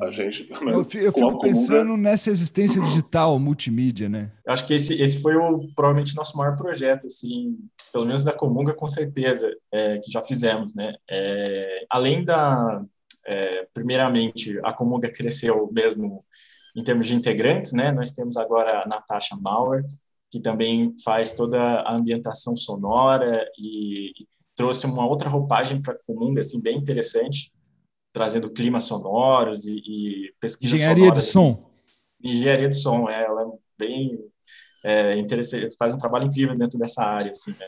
A 0.02 0.10
gente, 0.12 0.44
pelo 0.44 0.66
menos, 0.66 0.94
eu, 0.94 1.02
eu 1.02 1.14
fico 1.14 1.40
pensando 1.40 1.98
nessa 1.98 2.30
existência 2.30 2.82
digital, 2.84 3.40
multimídia, 3.40 4.08
né? 4.08 4.32
Eu 4.46 4.54
acho 4.54 4.68
que 4.68 4.74
esse, 4.74 5.02
esse 5.02 5.22
foi 5.22 5.36
o, 5.36 5.68
provavelmente 5.76 6.16
nosso 6.16 6.38
maior 6.38 6.56
projeto, 6.56 7.08
assim, 7.08 7.58
pelo 7.92 8.06
menos 8.06 8.24
da 8.24 8.32
Comunga, 8.32 8.74
com 8.74 8.88
certeza, 8.88 9.52
é, 9.72 9.98
que 9.98 10.12
já 10.12 10.22
fizemos, 10.22 10.76
né? 10.76 10.94
É, 11.10 11.86
além 11.90 12.24
da, 12.24 12.84
é, 13.26 13.68
primeiramente, 13.74 14.60
a 14.64 14.72
Comunga 14.72 15.12
cresceu 15.12 15.70
mesmo 15.72 16.24
em 16.76 16.84
termos 16.84 17.08
de 17.08 17.16
integrantes, 17.16 17.74
né? 17.74 17.92
Nós 17.92 18.12
temos 18.12 18.38
agora 18.38 18.84
a 18.84 18.88
Natasha 18.88 19.36
Mauer, 19.36 19.84
que 20.30 20.40
também 20.40 20.94
faz 21.04 21.34
toda 21.34 21.60
a 21.60 21.96
ambientação 21.96 22.56
sonora 22.56 23.48
e, 23.58 24.10
e 24.10 24.28
trouxe 24.56 24.86
uma 24.86 25.06
outra 25.06 25.30
roupagem 25.30 25.82
para 25.82 25.94
a 25.94 26.00
Comunga, 26.06 26.42
assim, 26.42 26.62
bem 26.62 26.78
interessante 26.78 27.52
trazendo 28.14 28.52
climas 28.52 28.84
sonoros 28.84 29.66
e, 29.66 29.78
e 29.78 30.34
pesquisas 30.40 30.80
Engenharia 30.80 31.12
de 31.12 31.22
som. 31.22 31.52
Assim. 31.52 32.32
Engenharia 32.32 32.70
de 32.70 32.76
som, 32.76 33.10
é, 33.10 33.26
ela 33.26 33.42
é 33.42 33.46
bem 33.78 34.20
é, 34.86 35.18
interessante, 35.18 35.76
faz 35.78 35.94
um 35.94 35.98
trabalho 35.98 36.28
incrível 36.28 36.56
dentro 36.56 36.78
dessa 36.78 37.04
área, 37.04 37.32
assim, 37.32 37.52
né? 37.52 37.66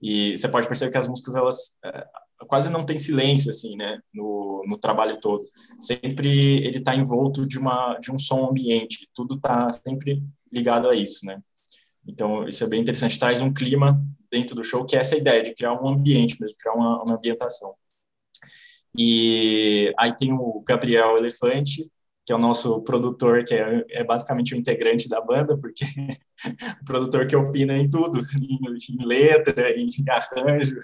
E 0.00 0.36
você 0.36 0.48
pode 0.48 0.66
perceber 0.66 0.90
que 0.90 0.98
as 0.98 1.08
músicas, 1.08 1.36
elas 1.36 1.78
é, 1.84 2.06
quase 2.48 2.70
não 2.70 2.84
tem 2.84 2.98
silêncio, 2.98 3.50
assim, 3.50 3.76
né, 3.76 3.98
no, 4.12 4.64
no 4.66 4.78
trabalho 4.78 5.20
todo. 5.20 5.44
Sempre 5.80 6.64
ele 6.64 6.78
está 6.78 6.94
envolto 6.94 7.46
de, 7.46 7.58
uma, 7.58 7.98
de 7.98 8.10
um 8.10 8.18
som 8.18 8.48
ambiente, 8.48 9.08
tudo 9.14 9.36
está 9.36 9.70
sempre 9.72 10.22
ligado 10.52 10.88
a 10.88 10.94
isso, 10.94 11.24
né? 11.24 11.40
Então, 12.06 12.48
isso 12.48 12.62
é 12.62 12.68
bem 12.68 12.80
interessante, 12.80 13.18
traz 13.18 13.40
um 13.40 13.52
clima 13.52 14.00
dentro 14.30 14.54
do 14.54 14.62
show, 14.62 14.86
que 14.86 14.96
é 14.96 15.00
essa 15.00 15.16
ideia 15.16 15.42
de 15.42 15.54
criar 15.54 15.72
um 15.72 15.88
ambiente 15.88 16.40
mesmo, 16.40 16.56
criar 16.58 16.74
uma, 16.74 17.02
uma 17.02 17.14
ambientação. 17.16 17.74
E 18.98 19.92
aí 19.98 20.14
tem 20.16 20.32
o 20.32 20.62
Gabriel 20.66 21.16
Elefante, 21.16 21.90
que 22.24 22.32
é 22.32 22.36
o 22.36 22.40
nosso 22.40 22.80
produtor, 22.82 23.44
que 23.44 23.54
é, 23.54 23.84
é 23.90 24.04
basicamente 24.04 24.54
o 24.54 24.58
integrante 24.58 25.08
da 25.08 25.20
banda, 25.20 25.56
porque 25.56 25.84
o 26.82 26.84
produtor 26.84 27.26
que 27.26 27.36
opina 27.36 27.76
em 27.76 27.88
tudo, 27.88 28.20
em, 28.40 28.58
em 28.94 29.06
letra, 29.06 29.70
em 29.78 29.88
arranjo. 30.08 30.82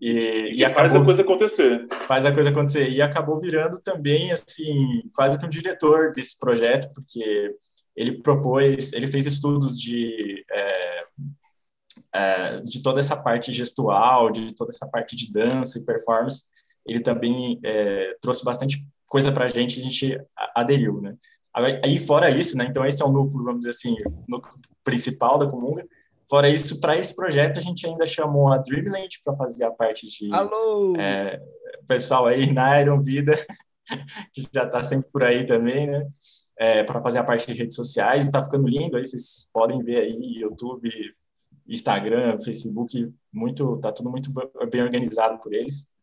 E, 0.00 0.54
e, 0.54 0.64
e 0.64 0.68
faz 0.70 0.96
a 0.96 1.04
coisa 1.04 1.22
acontecer. 1.22 1.86
Faz 2.06 2.24
a 2.24 2.32
coisa 2.32 2.48
acontecer. 2.48 2.88
E 2.90 3.02
acabou 3.02 3.38
virando 3.38 3.78
também, 3.78 4.32
assim, 4.32 5.02
quase 5.14 5.38
que 5.38 5.44
um 5.44 5.50
diretor 5.50 6.12
desse 6.12 6.38
projeto, 6.38 6.90
porque 6.94 7.54
ele 7.94 8.22
propôs, 8.22 8.92
ele 8.92 9.06
fez 9.06 9.26
estudos 9.26 9.78
de, 9.78 10.44
é, 10.50 11.04
é, 12.14 12.60
de 12.60 12.82
toda 12.82 13.00
essa 13.00 13.22
parte 13.22 13.52
gestual, 13.52 14.30
de 14.30 14.54
toda 14.54 14.70
essa 14.70 14.86
parte 14.86 15.14
de 15.14 15.30
dança 15.30 15.78
e 15.78 15.84
performance. 15.84 16.53
Ele 16.86 17.00
também 17.00 17.58
é, 17.64 18.16
trouxe 18.20 18.44
bastante 18.44 18.86
coisa 19.08 19.32
para 19.32 19.44
a 19.44 19.48
gente, 19.48 19.80
a 19.80 19.82
gente 19.82 20.20
aderiu, 20.54 21.00
né? 21.00 21.16
Aí, 21.84 21.98
fora 22.00 22.28
isso, 22.30 22.56
né? 22.56 22.66
Então, 22.68 22.84
esse 22.84 23.00
é 23.00 23.06
o 23.06 23.12
núcleo, 23.12 23.44
vamos 23.44 23.60
dizer 23.60 23.70
assim, 23.70 23.94
o 24.04 24.24
núcleo 24.26 24.54
principal 24.82 25.38
da 25.38 25.46
Comunga. 25.46 25.86
Fora 26.28 26.48
isso, 26.48 26.80
para 26.80 26.96
esse 26.96 27.14
projeto, 27.14 27.58
a 27.58 27.62
gente 27.62 27.86
ainda 27.86 28.04
chamou 28.04 28.52
a 28.52 28.58
Dreamland 28.58 29.20
para 29.24 29.34
fazer 29.34 29.64
a 29.64 29.70
parte 29.70 30.06
de. 30.08 30.32
Alô! 30.32 30.96
É, 30.96 31.40
pessoal 31.86 32.26
aí 32.26 32.52
na 32.52 32.80
Iron 32.80 33.00
Vida, 33.00 33.34
que 34.34 34.48
já 34.52 34.64
está 34.64 34.82
sempre 34.82 35.08
por 35.12 35.22
aí 35.22 35.46
também, 35.46 35.86
né? 35.86 36.04
É, 36.58 36.82
para 36.82 37.00
fazer 37.00 37.18
a 37.18 37.24
parte 37.24 37.46
de 37.46 37.56
redes 37.56 37.76
sociais. 37.76 38.24
Está 38.24 38.42
ficando 38.42 38.66
lindo, 38.66 38.96
aí 38.96 39.04
vocês 39.04 39.48
podem 39.52 39.80
ver 39.82 40.00
aí 40.00 40.38
YouTube, 40.40 40.90
Instagram, 41.68 42.38
Facebook, 42.40 43.12
muito, 43.32 43.78
tá 43.78 43.92
tudo 43.92 44.10
muito 44.10 44.32
bem 44.70 44.82
organizado 44.82 45.38
por 45.38 45.52
eles. 45.52 45.93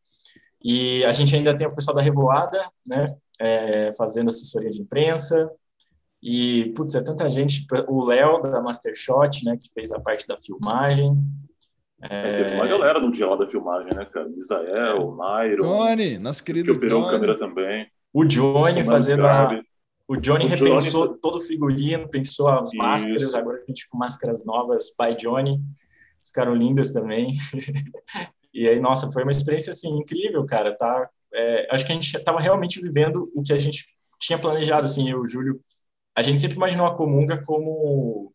E 0.64 1.04
a 1.06 1.12
gente 1.12 1.36
ainda 1.36 1.56
tem 1.56 1.68
o 1.68 1.74
pessoal 1.74 1.96
da 1.96 2.02
Revoada, 2.02 2.70
né? 2.86 3.06
É, 3.40 3.92
fazendo 3.94 4.30
assessoria 4.30 4.70
de 4.70 4.82
imprensa, 4.82 5.50
e, 6.22 6.72
putz, 6.76 6.94
é 6.94 7.04
tanta 7.04 7.30
gente. 7.30 7.66
O 7.88 8.06
Léo, 8.06 8.42
da 8.42 8.62
Mastershot, 8.62 9.44
né, 9.44 9.58
que 9.58 9.74
fez 9.74 9.92
a 9.92 10.00
parte 10.00 10.28
da 10.28 10.38
filmagem. 10.38 11.18
É... 12.02 12.44
Teve 12.44 12.56
uma 12.56 12.68
galera 12.68 13.00
no 13.00 13.12
dia 13.12 13.28
lá 13.28 13.36
da 13.36 13.48
filmagem, 13.48 13.90
né, 13.96 14.06
cara? 14.06 14.30
Isael, 14.36 15.16
Nairo. 15.16 15.64
Johnny, 15.64 16.20
nosso 16.20 16.44
querido 16.44 16.72
que 16.72 16.78
operou 16.78 17.02
Johnny. 17.02 17.12
câmera 17.12 17.40
também. 17.40 17.88
O 18.14 18.24
Johnny 18.26 18.84
fazendo 18.84 19.26
a... 19.26 19.62
O 20.08 20.18
Johnny 20.18 20.46
o 20.46 20.48
repensou 20.48 21.08
Johnny... 21.08 21.20
todo 21.22 21.36
o 21.38 21.40
figurino, 21.40 22.08
pensou 22.10 22.50
as 22.50 22.70
Isso. 22.70 22.78
máscaras, 22.78 23.34
agora 23.34 23.58
a 23.58 23.66
gente 23.66 23.88
com 23.90 23.98
máscaras 23.98 24.44
novas 24.44 24.94
by 25.00 25.16
Johnny. 25.16 25.60
Ficaram 26.24 26.54
lindas 26.54 26.92
também. 26.92 27.32
e 28.54 28.68
aí, 28.68 28.80
nossa, 28.80 29.12
foi 29.12 29.24
uma 29.24 29.32
experiência, 29.32 29.72
assim, 29.72 29.90
incrível, 29.98 30.46
cara. 30.46 30.76
Tá, 30.76 31.10
é, 31.34 31.68
acho 31.72 31.86
que 31.86 31.92
a 31.92 31.96
gente 31.96 32.16
estava 32.16 32.40
realmente 32.40 32.82
vivendo 32.82 33.32
o 33.36 33.42
que 33.44 33.54
a 33.54 33.58
gente 33.58 33.86
tinha 34.20 34.38
planejado, 34.38 34.86
assim, 34.86 35.10
eu, 35.10 35.26
Júlio, 35.28 35.60
a 36.16 36.22
gente 36.22 36.42
sempre 36.42 36.58
imaginou 36.58 36.86
a 36.86 36.96
Comunga 36.96 37.44
como 37.44 38.34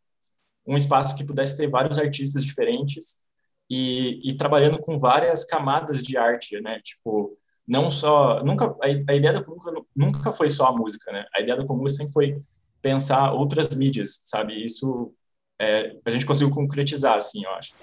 um 0.67 0.77
espaço 0.77 1.17
que 1.17 1.25
pudesse 1.25 1.57
ter 1.57 1.69
vários 1.69 1.99
artistas 1.99 2.45
diferentes 2.45 3.21
e, 3.71 4.21
e 4.25 4.37
trabalhando 4.37 4.79
com 4.79 4.99
várias 4.99 5.45
camadas 5.45 6.03
de 6.03 6.17
arte, 6.17 6.61
né? 6.61 6.81
Tipo, 6.81 7.39
não 7.67 7.91
só 7.91 8.43
nunca 8.45 8.77
a, 8.83 8.87
a, 8.87 9.15
ideia 9.15 9.33
da 9.33 9.43
Comunga 9.43 9.73
nunca 9.95 10.33
foi 10.33 10.49
só 10.49 10.67
a 10.67 10.77
música, 10.77 11.13
né? 11.13 11.27
A 11.35 11.41
ideia 11.41 11.59
da 11.59 11.67
Comunga 11.67 11.91
sempre 11.91 12.13
foi 12.13 12.43
pensar 12.81 13.33
outras 13.33 13.69
mídias, 13.75 14.21
sabe? 14.25 14.65
Isso 14.65 15.13
é, 15.59 15.97
a 16.05 16.11
gente 16.11 16.27
conseguiu 16.27 16.55
concretizar, 16.55 17.17
assim, 17.17 17.45
eu 17.45 17.51
acho. 17.51 17.75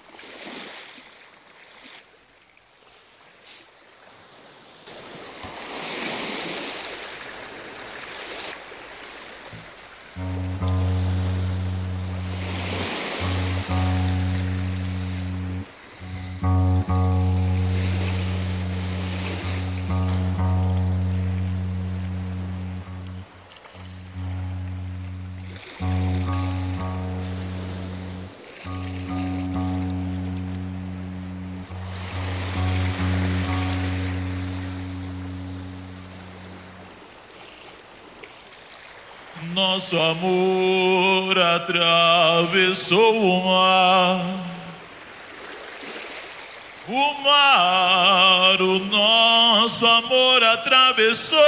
Nosso 39.54 39.96
amor 39.96 41.38
atravessou 41.38 43.14
o 43.16 43.44
mar. 43.44 44.20
O 46.88 47.14
mar, 47.22 48.60
o 48.60 48.80
nosso 48.80 49.86
amor 49.86 50.42
atravessou. 50.42 51.38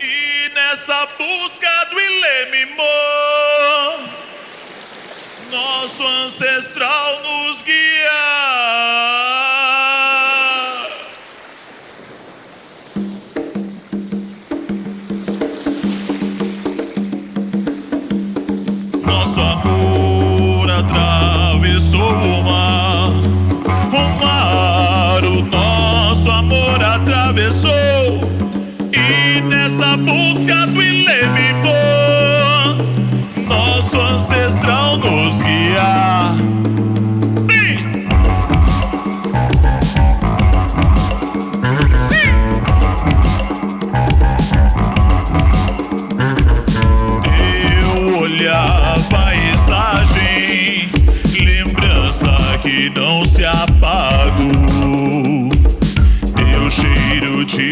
E 0.00 0.50
nessa 0.52 1.06
busca 1.16 1.84
do 1.90 2.00
Ilemimô, 2.00 2.82
nosso 5.52 6.04
ancestral 6.04 7.22
nos 7.22 7.62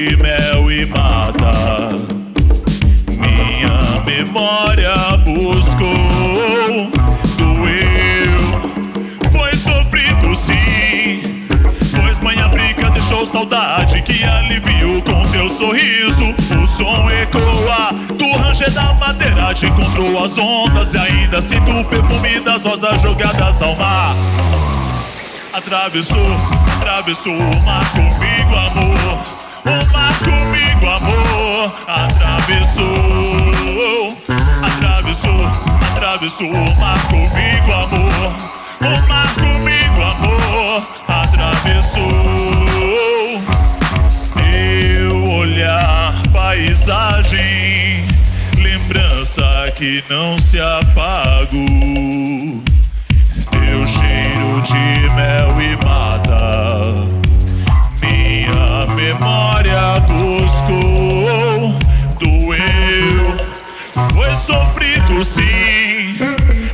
guia. 0.07 0.47
saudade 13.37 14.01
que 14.01 14.25
aliviou 14.25 15.03
com 15.03 15.23
teu 15.31 15.51
sorriso. 15.51 16.25
O 16.25 16.67
som 16.67 17.11
ecoa 17.11 17.93
do 18.17 18.37
ranger 18.39 18.71
da 18.71 18.95
madeira, 18.95 19.53
te 19.53 19.67
encontrou 19.67 20.25
as 20.25 20.39
ondas 20.39 20.95
e 20.95 20.99
ainda 20.99 21.43
sinto 21.43 21.71
o 21.71 21.85
perfume 21.85 22.41
das 22.41 22.63
rosas 22.63 23.01
jogadas 23.03 23.61
ao 23.61 23.77
mar. 23.77 24.17
Atravessou, 25.53 26.37
atravessou 26.79 27.35
o 27.35 27.63
mar 27.63 27.85
comigo, 27.93 28.57
amor. 28.57 29.36
Comigo, 30.25 30.87
amor. 30.89 31.73
Atravessou, 31.87 32.85
atravessou, 34.63 35.47
atravessou 35.95 36.53
o 36.53 36.77
mar 36.81 37.01
comigo, 37.09 37.73
amor. 37.73 38.35
O 38.81 39.09
mar 39.09 39.35
comigo, 39.35 40.03
amor. 40.03 40.83
Atravessou. 41.09 42.57
paisagem, 46.57 48.05
lembrança 48.57 49.71
que 49.77 50.03
não 50.09 50.39
se 50.39 50.59
apaga. 50.59 51.51
Teu 53.51 53.87
cheiro 53.87 54.63
de 54.63 55.15
mel 55.15 55.61
e 55.61 55.77
mata, 55.85 56.76
memória 59.19 59.99
buscou, 60.01 61.75
doeu, 62.21 63.37
foi 64.13 64.37
sofrido 64.37 65.25
sim, 65.25 66.19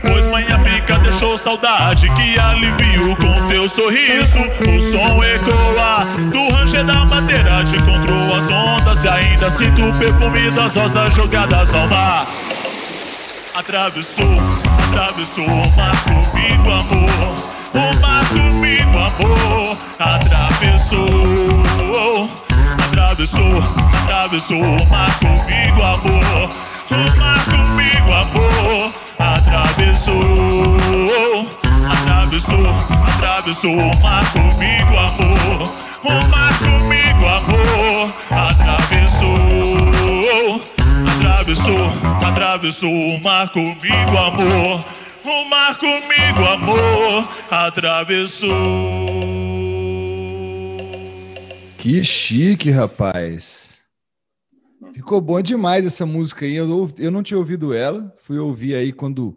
pois 0.01 0.27
mãe 0.27 0.45
África 0.53 0.99
deixou 0.99 1.39
saudade 1.39 2.11
que 2.11 2.37
aliviou 2.39 3.15
com 3.17 3.49
teu 3.49 3.69
sorriso, 3.69 4.39
o 4.39 4.81
som 4.91 5.23
ecoa 5.23 6.05
do 6.31 6.51
ranger 6.55 6.85
da 6.85 7.03
ondas 7.03 7.29
e 9.05 9.09
ainda 9.09 9.51
sinto 9.51 9.85
o 9.85 9.93
perfume 9.99 10.51
das 10.51 10.75
rosas 10.75 11.15
jogadas 11.15 11.73
ao 11.73 11.87
mar. 11.87 12.27
Atravessou, 13.55 14.35
atravessou 14.89 15.45
o 15.45 15.77
mar 15.77 15.93
comigo, 16.05 16.71
amor. 16.71 17.35
O 17.75 18.01
mar 18.01 18.25
comigo, 18.29 18.99
amor. 18.99 19.77
Atravessou, 19.99 21.63
atravessou, 22.85 23.63
atravessou 24.03 24.63
o 24.63 24.89
mar 24.89 25.19
comigo, 25.19 25.83
amor. 25.83 26.49
O 26.91 26.95
mar 27.19 27.45
comigo, 27.45 28.13
amor. 28.13 28.93
Atravessou, 29.19 30.77
atravessou, 31.91 32.67
atravessou 33.07 33.79
o 33.79 34.03
mar 34.03 34.25
comigo, 34.33 34.97
amor. 34.97 35.63
O 36.05 36.13
mar 36.29 36.53
comigo, 36.59 37.27
amor. 37.27 38.11
Atravessou 38.31 39.63
atravessou, 41.43 41.91
atravessou 42.25 42.91
o 42.91 43.21
mar 43.23 43.49
comigo, 43.49 44.17
amor. 44.17 44.85
O 45.25 45.45
mar 45.49 45.77
comigo, 45.77 46.45
amor, 46.45 47.29
atravessou. 47.51 49.42
Que 51.83 52.05
chique, 52.05 52.71
rapaz. 52.71 53.81
Ficou 54.95 55.21
bom 55.21 55.43
demais 55.43 55.85
essa 55.85 56.07
música 56.07 56.47
aí. 56.47 56.55
Eu, 56.55 56.89
eu 56.97 57.11
não 57.11 57.25
tinha 57.25 57.37
ouvido 57.37 57.75
ela, 57.75 58.15
fui 58.19 58.39
ouvir 58.39 58.77
aí 58.77 58.93
quando 58.93 59.37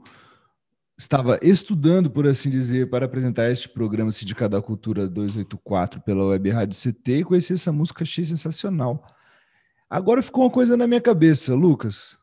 estava 0.96 1.40
estudando, 1.42 2.08
por 2.08 2.28
assim 2.28 2.52
dizer, 2.52 2.88
para 2.88 3.08
apresentar 3.08 3.50
este 3.50 3.68
programa 3.68 4.12
Sindicato 4.12 4.52
da 4.52 4.62
Cultura 4.62 5.08
284 5.10 6.02
pela 6.02 6.28
Web 6.28 6.52
Rádio 6.52 6.80
CT 6.80 7.18
e 7.18 7.24
conheci 7.24 7.54
essa 7.54 7.72
música, 7.72 8.04
achei 8.04 8.24
sensacional. 8.24 9.04
Agora 9.90 10.22
ficou 10.22 10.44
uma 10.44 10.52
coisa 10.52 10.78
na 10.78 10.86
minha 10.86 11.02
cabeça, 11.02 11.56
Lucas. 11.56 12.20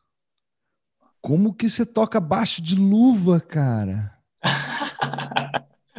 Como 1.19 1.53
que 1.53 1.69
você 1.69 1.85
toca 1.85 2.21
baixo 2.21 2.61
de 2.61 2.77
luva, 2.77 3.41
cara? 3.41 4.17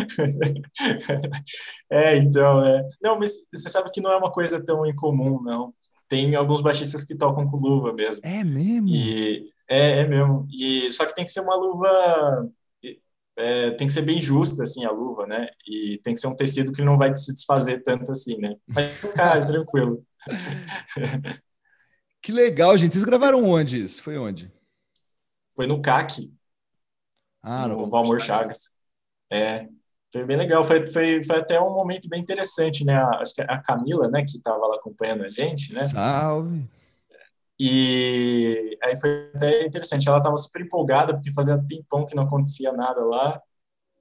é, 1.91 2.17
então, 2.17 2.65
é. 2.65 2.87
Não, 3.03 3.19
mas 3.19 3.33
você 3.53 3.69
sabe 3.69 3.91
que 3.91 4.01
não 4.01 4.11
é 4.13 4.17
uma 4.17 4.33
coisa 4.33 4.63
tão 4.65 4.87
incomum, 4.87 5.43
não. 5.43 5.75
Tem 6.09 6.35
alguns 6.35 6.61
baixistas 6.61 7.05
que 7.05 7.17
tocam 7.17 7.49
com 7.49 7.57
luva 7.57 7.93
mesmo. 7.93 8.21
É 8.25 8.45
mesmo? 8.45 8.89
E, 8.89 9.51
é, 9.69 10.01
é 10.01 10.07
mesmo. 10.07 10.47
E, 10.51 10.93
só 10.93 11.07
que 11.07 11.15
tem 11.15 11.25
que 11.25 11.31
ser 11.31 11.41
uma 11.41 11.57
luva. 11.57 12.51
É, 13.37 13.73
tem 13.73 13.87
que 13.87 13.93
ser 13.93 14.03
bem 14.03 14.21
justa, 14.21 14.63
assim, 14.63 14.85
a 14.85 14.91
luva, 14.91 15.27
né? 15.27 15.49
E 15.67 15.99
tem 16.05 16.15
que 16.15 16.21
ser 16.21 16.29
um 16.29 16.37
tecido 16.37 16.73
que 16.73 16.83
não 16.83 16.97
vai 16.97 17.15
se 17.17 17.35
desfazer 17.35 17.83
tanto 17.83 18.13
assim, 18.13 18.39
né? 18.39 18.55
Mas, 18.67 18.87
cara, 19.15 19.45
tranquilo. 19.45 20.05
Que 22.25 22.33
legal, 22.33 22.75
gente. 22.75 22.93
Vocês 22.93 23.05
gravaram 23.05 23.45
onde 23.45 23.85
isso? 23.85 24.03
Foi 24.03 24.17
onde? 24.17 24.51
Foi 25.55 25.67
no 25.67 25.83
CAC. 25.83 26.33
Ah, 27.43 27.69
no, 27.69 27.83
no 27.83 27.87
Valmor 27.87 28.19
Chagas. 28.19 28.71
É, 29.31 29.69
foi 30.15 30.25
bem 30.25 30.37
legal. 30.37 30.63
Foi, 30.63 30.87
foi, 30.87 31.25
foi 31.25 31.37
até 31.37 31.61
um 31.61 31.75
momento 31.75 32.09
bem 32.09 32.21
interessante, 32.21 32.85
né? 32.85 32.95
Acho 33.17 33.35
que 33.35 33.43
a 33.43 33.61
Camila, 33.61 34.07
né, 34.07 34.25
que 34.25 34.37
estava 34.37 34.65
lá 34.65 34.77
acompanhando 34.77 35.25
a 35.25 35.29
gente, 35.29 35.75
né? 35.75 35.81
Salve! 35.81 36.65
E 37.59 38.79
aí 38.81 38.97
foi 38.97 39.33
até 39.35 39.67
interessante. 39.67 40.09
Ela 40.09 40.19
estava 40.19 40.37
super 40.37 40.63
empolgada, 40.63 41.15
porque 41.15 41.33
fazia 41.33 41.61
tempão 41.67 42.07
que 42.07 42.15
não 42.15 42.23
acontecia 42.23 42.73
nada 42.73 43.05
lá, 43.05 43.43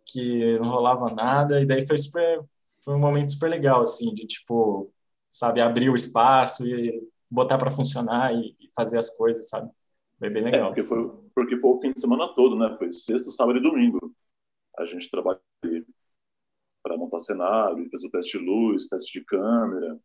que 0.05 0.59
não 0.59 0.69
rolava 0.69 1.09
nada. 1.09 1.59
E 1.59 1.65
daí 1.65 1.83
foi 1.83 1.97
super. 1.97 2.43
Foi 2.85 2.93
um 2.93 2.99
momento 2.99 3.31
super 3.31 3.49
legal, 3.49 3.81
assim, 3.81 4.13
de 4.13 4.27
tipo, 4.27 4.91
sabe, 5.31 5.61
abrir 5.61 5.89
o 5.89 5.95
espaço 5.95 6.67
e 6.67 7.01
botar 7.29 7.57
para 7.57 7.71
funcionar 7.71 8.35
e, 8.35 8.55
e, 8.59 8.69
fazer 8.75 8.99
as 8.99 9.09
coisas, 9.09 9.49
sabe? 9.49 9.71
Foi 10.19 10.29
bem 10.29 10.43
legal. 10.43 10.65
É, 10.65 10.67
porque, 10.67 10.83
foi, 10.83 11.11
porque 11.33 11.57
foi 11.59 11.71
o 11.71 11.75
fim 11.77 11.89
de 11.89 11.99
semana 11.99 12.27
todo, 12.35 12.55
né? 12.55 12.75
Foi 12.77 12.91
sexta, 12.93 13.31
sábado 13.31 13.57
e 13.57 13.63
domingo. 13.63 14.13
A 14.77 14.85
gente 14.85 15.09
trabalhou 15.09 15.41
para 16.83 16.97
montar 16.97 17.19
cenário, 17.19 17.89
fez 17.89 18.03
o 18.03 18.09
teste 18.09 18.37
de 18.37 18.45
luz, 18.45 18.87
teste 18.87 19.19
de 19.19 19.25
câmera. 19.25 19.99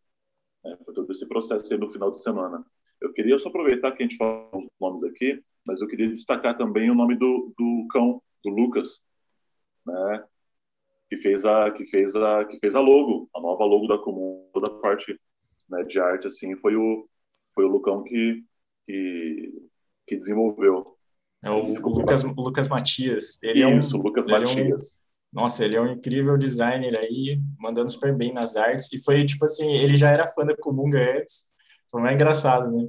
Né? 0.65 0.79
Foi 0.85 0.95
todo 0.95 1.11
esse 1.11 1.27
processo 1.29 1.73
aí 1.73 1.79
no 1.79 1.91
final 1.91 2.11
de 2.11 2.23
semana. 2.23 2.65
Eu 3.01 3.13
queria 3.13 3.39
só 3.39 3.49
aproveitar 3.49 3.93
que 3.93 4.03
a 4.03 4.07
gente 4.07 4.17
fala 4.17 4.49
os 4.55 4.67
nomes 4.81 5.03
aqui, 5.03 5.43
mas 5.67 5.83
eu 5.83 5.89
queria 5.89 6.09
destacar 6.09 6.57
também 6.57 6.91
o 6.91 6.95
nome 6.95 7.17
do, 7.17 7.53
do 7.59 7.87
cão, 7.91 8.23
do 8.45 8.51
Lucas, 8.51 9.03
né? 9.85 10.25
Que 11.11 11.17
fez 11.17 11.45
a 11.45 11.71
que 11.71 11.87
fez 11.87 12.15
a 12.15 12.45
que 12.45 12.59
fez 12.59 12.77
a 12.77 12.81
logo, 12.81 13.29
a 13.35 13.41
nova 13.41 13.65
logo 13.65 13.87
da 13.87 13.99
comum, 13.99 14.49
toda 14.53 14.71
a 14.71 14.81
parte 14.81 15.19
né, 15.69 15.83
de 15.85 15.99
arte 15.99 16.27
assim, 16.27 16.55
foi 16.57 16.77
o 16.77 17.09
foi 17.55 17.65
o 17.65 17.69
Lucão 17.69 18.05
que, 18.05 18.45
que, 18.87 19.53
que 20.07 20.17
desenvolveu. 20.17 20.97
É 21.43 21.51
o, 21.51 21.73
o 21.73 21.89
Lucas, 21.89 22.25
o 22.25 22.33
Lucas 22.33 22.69
Matias. 22.69 23.43
Ele 23.43 23.65
Isso, 23.79 23.97
é 23.97 23.99
um, 23.99 24.03
Lucas 24.03 24.27
Matias. 24.27 25.01
Nossa, 25.33 25.65
ele 25.65 25.77
é 25.77 25.81
um 25.81 25.93
incrível 25.93 26.39
designer 26.39 26.97
aí, 26.97 27.41
mandando 27.59 27.91
super 27.91 28.17
bem 28.17 28.33
nas 28.33 28.57
artes. 28.57 28.93
E 28.93 29.03
foi 29.03 29.25
tipo 29.25 29.45
assim, 29.45 29.73
ele 29.73 29.97
já 29.97 30.11
era 30.11 30.27
fã 30.27 30.45
da 30.45 30.57
Comunga 30.57 30.99
antes. 31.19 31.53
Foi 31.91 32.01
mais 32.01 32.15
engraçado, 32.15 32.71
né? 32.71 32.89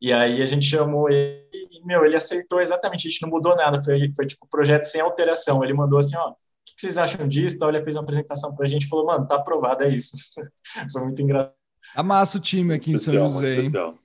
E 0.00 0.12
aí 0.12 0.40
a 0.42 0.46
gente 0.46 0.64
chamou 0.64 1.08
ele 1.08 1.48
e, 1.52 1.84
meu, 1.84 2.04
ele 2.04 2.16
acertou 2.16 2.60
exatamente, 2.60 3.08
a 3.08 3.10
gente 3.10 3.22
não 3.22 3.30
mudou 3.30 3.56
nada, 3.56 3.82
foi, 3.82 4.12
foi 4.14 4.26
tipo 4.26 4.46
projeto 4.48 4.84
sem 4.84 5.00
alteração. 5.00 5.64
Ele 5.64 5.74
mandou 5.74 5.98
assim, 5.98 6.16
ó, 6.16 6.30
o 6.30 6.34
que 6.64 6.74
vocês 6.76 6.98
acham 6.98 7.26
disso? 7.26 7.56
Então, 7.56 7.68
ele 7.68 7.82
fez 7.82 7.96
uma 7.96 8.02
apresentação 8.02 8.54
pra 8.54 8.66
gente 8.68 8.84
e 8.84 8.88
falou, 8.88 9.06
mano, 9.06 9.26
tá 9.26 9.36
aprovado, 9.36 9.82
é 9.82 9.88
isso. 9.88 10.16
foi 10.92 11.02
muito 11.02 11.20
engraçado. 11.20 11.54
Amassa 11.96 12.38
o 12.38 12.40
time 12.40 12.74
aqui 12.74 12.92
especial, 12.92 13.26
em 13.26 13.30
São 13.30 13.40
José, 13.40 13.56
hein? 13.62 13.98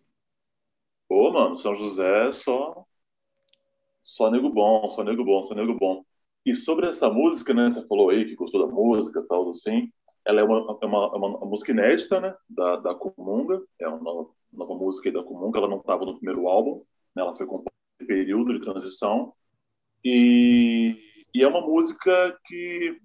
Pô, 1.07 1.31
mano, 1.31 1.55
São 1.55 1.75
José 1.75 2.27
é 2.27 2.31
só. 2.31 2.85
Só 4.01 4.31
nego 4.31 4.49
bom, 4.49 4.89
só 4.89 5.03
nego 5.03 5.23
bom, 5.23 5.43
só 5.43 5.53
nego 5.53 5.77
bom. 5.77 6.03
E 6.45 6.53
sobre 6.53 6.87
essa 6.87 7.09
música, 7.09 7.53
né? 7.53 7.69
Você 7.69 7.85
falou 7.87 8.09
aí 8.09 8.25
que 8.25 8.35
gostou 8.35 8.67
da 8.67 8.73
música 8.73 9.23
tal, 9.27 9.49
assim. 9.49 9.89
Ela 10.25 10.41
é 10.41 10.43
uma, 10.43 10.77
é 10.81 10.85
uma, 10.85 11.11
é 11.13 11.17
uma, 11.17 11.37
uma, 11.37 11.45
música 11.45 11.71
inédita, 11.71 12.19
né? 12.19 12.35
Da, 12.49 12.77
da 12.77 12.95
Comunga. 12.95 13.61
É 13.79 13.87
uma 13.87 13.99
nova, 13.99 14.75
música 14.75 15.11
da 15.11 15.23
Comunga. 15.23 15.59
Ela 15.59 15.69
não 15.69 15.77
estava 15.77 16.05
no 16.05 16.17
primeiro 16.17 16.47
álbum. 16.47 16.83
Né? 17.15 17.21
Ela 17.21 17.35
foi 17.35 17.45
composta 17.45 17.71
em 18.01 18.05
período 18.05 18.53
de 18.53 18.59
transição. 18.59 19.33
E, 20.03 20.97
e 21.33 21.41
é 21.41 21.47
uma 21.47 21.61
música 21.61 22.37
que 22.45 22.97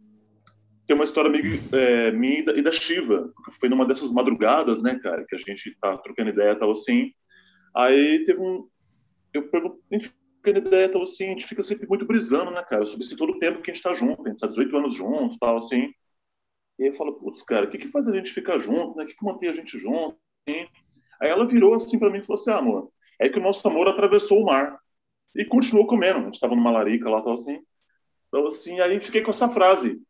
tem 0.89 0.97
uma 0.97 1.05
história 1.05 1.31
meio, 1.31 1.61
é, 1.73 2.11
minha 2.11 2.41
e 2.41 2.63
da 2.63 2.73
Shiva. 2.73 3.31
Foi 3.61 3.69
numa 3.69 3.87
dessas 3.87 4.11
madrugadas, 4.11 4.83
né, 4.83 4.99
cara? 4.99 5.25
Que 5.29 5.37
a 5.37 5.39
gente 5.39 5.77
tá 5.79 5.97
trocando 5.99 6.31
ideia 6.31 6.57
tal, 6.57 6.71
assim. 6.71 7.13
Aí 7.77 8.25
teve 8.25 8.41
um. 8.41 8.67
Eu 9.33 9.49
pergunto, 9.51 9.79
a 10.49 10.59
ideia 10.59 10.89
tal 10.89 11.03
assim, 11.03 11.27
a 11.27 11.31
gente 11.31 11.47
fica 11.47 11.63
sempre 11.63 11.87
muito 11.89 12.07
brisando, 12.07 12.51
né, 12.51 12.63
cara? 12.63 12.87
Sobre 12.87 13.05
esse 13.05 13.17
todo 13.17 13.33
o 13.33 13.39
tempo 13.39 13.63
que 13.63 13.71
a 13.71 13.75
gente 13.75 13.83
tá 13.83 13.95
junto, 13.95 14.27
a 14.27 14.31
gente 14.31 14.41
tá 14.41 14.47
18 14.47 14.77
anos 14.77 14.95
juntos, 14.95 15.39
tal, 15.39 15.57
assim. 15.57 15.93
E 16.79 16.85
aí 16.85 16.89
eu 16.89 16.93
falo, 16.93 17.15
putz, 17.15 17.43
cara, 17.43 17.67
o 17.67 17.71
que 17.71 17.79
que 17.79 17.89
faz 17.89 18.09
a 18.09 18.15
gente 18.15 18.33
ficar 18.33 18.59
junto, 18.59 18.97
né? 18.97 19.05
O 19.05 19.07
que 19.07 19.15
que 19.15 19.25
mantém 19.25 19.49
a 19.49 19.53
gente 19.53 19.79
junto, 19.79 20.17
assim? 20.47 20.67
Aí 21.21 21.29
ela 21.31 21.47
virou 21.47 21.75
assim 21.75 21.99
para 21.99 22.11
mim 22.11 22.19
e 22.19 22.23
falou 22.23 22.41
assim, 22.41 22.51
ah, 22.51 22.59
amor, 22.59 22.91
é 23.21 23.29
que 23.29 23.39
o 23.39 23.43
nosso 23.43 23.67
amor 23.67 23.89
atravessou 23.89 24.41
o 24.41 24.47
mar. 24.47 24.79
E 25.35 25.45
continuou 25.45 25.87
comendo. 25.87 26.21
A 26.21 26.23
gente 26.23 26.41
tava 26.41 26.55
numa 26.55 26.71
larica 26.71 27.11
lá, 27.11 27.21
tal, 27.23 27.35
assim. 27.35 27.61
Então, 28.29 28.47
assim, 28.47 28.81
aí 28.81 29.01
fiquei 29.01 29.23
com 29.23 29.31
essa 29.31 29.49
frase. 29.49 30.01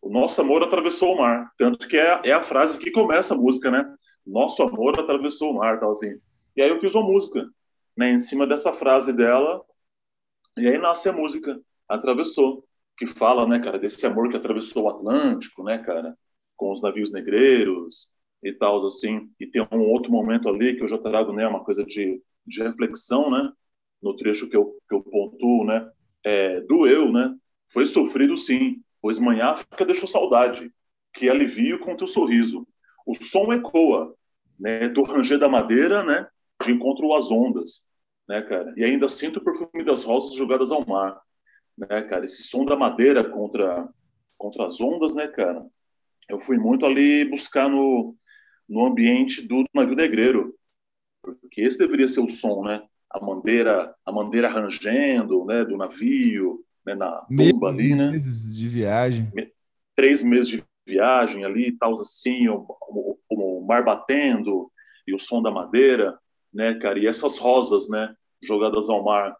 O 0.00 0.10
nosso 0.10 0.40
amor 0.40 0.62
atravessou 0.62 1.14
o 1.14 1.18
mar. 1.18 1.50
Tanto 1.56 1.86
que 1.88 1.96
é, 1.96 2.20
é 2.24 2.32
a 2.32 2.42
frase 2.42 2.78
que 2.78 2.90
começa 2.90 3.34
a 3.34 3.36
música, 3.36 3.70
né? 3.70 3.84
Nosso 4.26 4.62
amor 4.62 4.98
atravessou 4.98 5.50
o 5.50 5.54
mar, 5.58 5.78
tal, 5.80 5.90
assim. 5.90 6.18
E 6.56 6.62
aí 6.62 6.68
eu 6.68 6.78
fiz 6.78 6.94
uma 6.94 7.04
música, 7.04 7.48
né, 7.96 8.10
em 8.10 8.18
cima 8.18 8.46
dessa 8.46 8.72
frase 8.72 9.12
dela, 9.12 9.62
e 10.56 10.68
aí 10.68 10.78
nasce 10.78 11.08
a 11.08 11.12
música, 11.12 11.60
Atravessou, 11.88 12.64
que 12.96 13.06
fala, 13.06 13.46
né, 13.46 13.58
cara, 13.58 13.78
desse 13.78 14.06
amor 14.06 14.30
que 14.30 14.36
atravessou 14.36 14.84
o 14.84 14.88
Atlântico, 14.88 15.62
né, 15.62 15.78
cara, 15.78 16.16
com 16.56 16.70
os 16.70 16.82
navios 16.82 17.12
negreiros 17.12 18.12
e 18.42 18.52
tal, 18.52 18.84
assim. 18.86 19.30
E 19.38 19.46
tem 19.46 19.66
um 19.70 19.90
outro 19.90 20.10
momento 20.10 20.48
ali 20.48 20.76
que 20.76 20.82
eu 20.82 20.88
já 20.88 20.98
trago, 20.98 21.32
né, 21.32 21.46
uma 21.46 21.64
coisa 21.64 21.84
de, 21.84 22.22
de 22.46 22.62
reflexão, 22.62 23.30
né, 23.30 23.52
no 24.02 24.16
trecho 24.16 24.48
que 24.48 24.56
eu, 24.56 24.78
que 24.88 24.94
eu 24.94 25.02
pontuo, 25.02 25.64
né, 25.64 25.90
é, 26.24 26.60
doeu, 26.62 27.12
né, 27.12 27.34
foi 27.68 27.84
sofrido 27.84 28.36
sim, 28.36 28.82
pois 29.02 29.18
mãe 29.18 29.40
África 29.40 29.84
deixou 29.84 30.08
saudade, 30.08 30.72
que 31.12 31.28
alivio 31.28 31.80
com 31.80 31.96
teu 31.96 32.06
sorriso. 32.06 32.66
O 33.06 33.14
som 33.14 33.52
ecoa, 33.52 34.14
né, 34.58 34.88
do 34.88 35.02
ranger 35.02 35.38
da 35.38 35.48
madeira, 35.48 36.02
né, 36.02 36.26
de 36.64 36.72
encontro 36.72 37.12
às 37.12 37.30
ondas, 37.30 37.86
né, 38.28 38.42
cara? 38.42 38.72
E 38.76 38.84
ainda 38.84 39.08
sinto 39.08 39.38
o 39.38 39.44
perfume 39.44 39.84
das 39.84 40.04
rosas 40.04 40.34
jogadas 40.34 40.70
ao 40.70 40.86
mar, 40.86 41.20
né, 41.76 42.02
cara? 42.02 42.24
Esse 42.24 42.44
som 42.44 42.64
da 42.64 42.76
madeira 42.76 43.24
contra 43.24 43.88
contra 44.36 44.66
as 44.66 44.80
ondas, 44.80 45.14
né, 45.14 45.28
cara? 45.28 45.64
Eu 46.28 46.40
fui 46.40 46.58
muito 46.58 46.84
ali 46.84 47.24
buscar 47.24 47.68
no 47.68 48.16
no 48.68 48.86
ambiente 48.86 49.46
do 49.46 49.62
navio 49.74 49.94
negreiro, 49.94 50.54
porque 51.22 51.60
esse 51.60 51.78
deveria 51.78 52.08
ser 52.08 52.20
o 52.20 52.28
som, 52.28 52.62
né? 52.62 52.82
A 53.10 53.20
madeira, 53.20 53.94
a 54.04 54.10
madeira 54.10 54.48
rangendo, 54.48 55.44
né, 55.44 55.64
do 55.64 55.76
navio, 55.76 56.64
né, 56.84 56.94
na 56.94 57.10
tumba 57.36 57.68
ali, 57.68 57.94
né? 57.94 58.10
Meses 58.10 58.56
de 58.56 58.68
viagem. 58.68 59.30
Três 59.94 60.22
meses 60.22 60.48
de 60.48 60.64
viagem 60.86 61.44
ali, 61.44 61.72
tal 61.72 61.92
assim, 62.00 62.48
o, 62.48 62.66
o, 62.88 63.18
o 63.30 63.66
mar 63.66 63.84
batendo, 63.84 64.70
e 65.06 65.14
o 65.14 65.18
som 65.18 65.42
da 65.42 65.50
madeira. 65.50 66.18
Né, 66.54 66.74
cara? 66.74 66.98
E 66.98 67.06
essas 67.06 67.38
rosas, 67.38 67.88
né, 67.88 68.14
jogadas 68.42 68.88
ao 68.88 69.04
mar, 69.04 69.36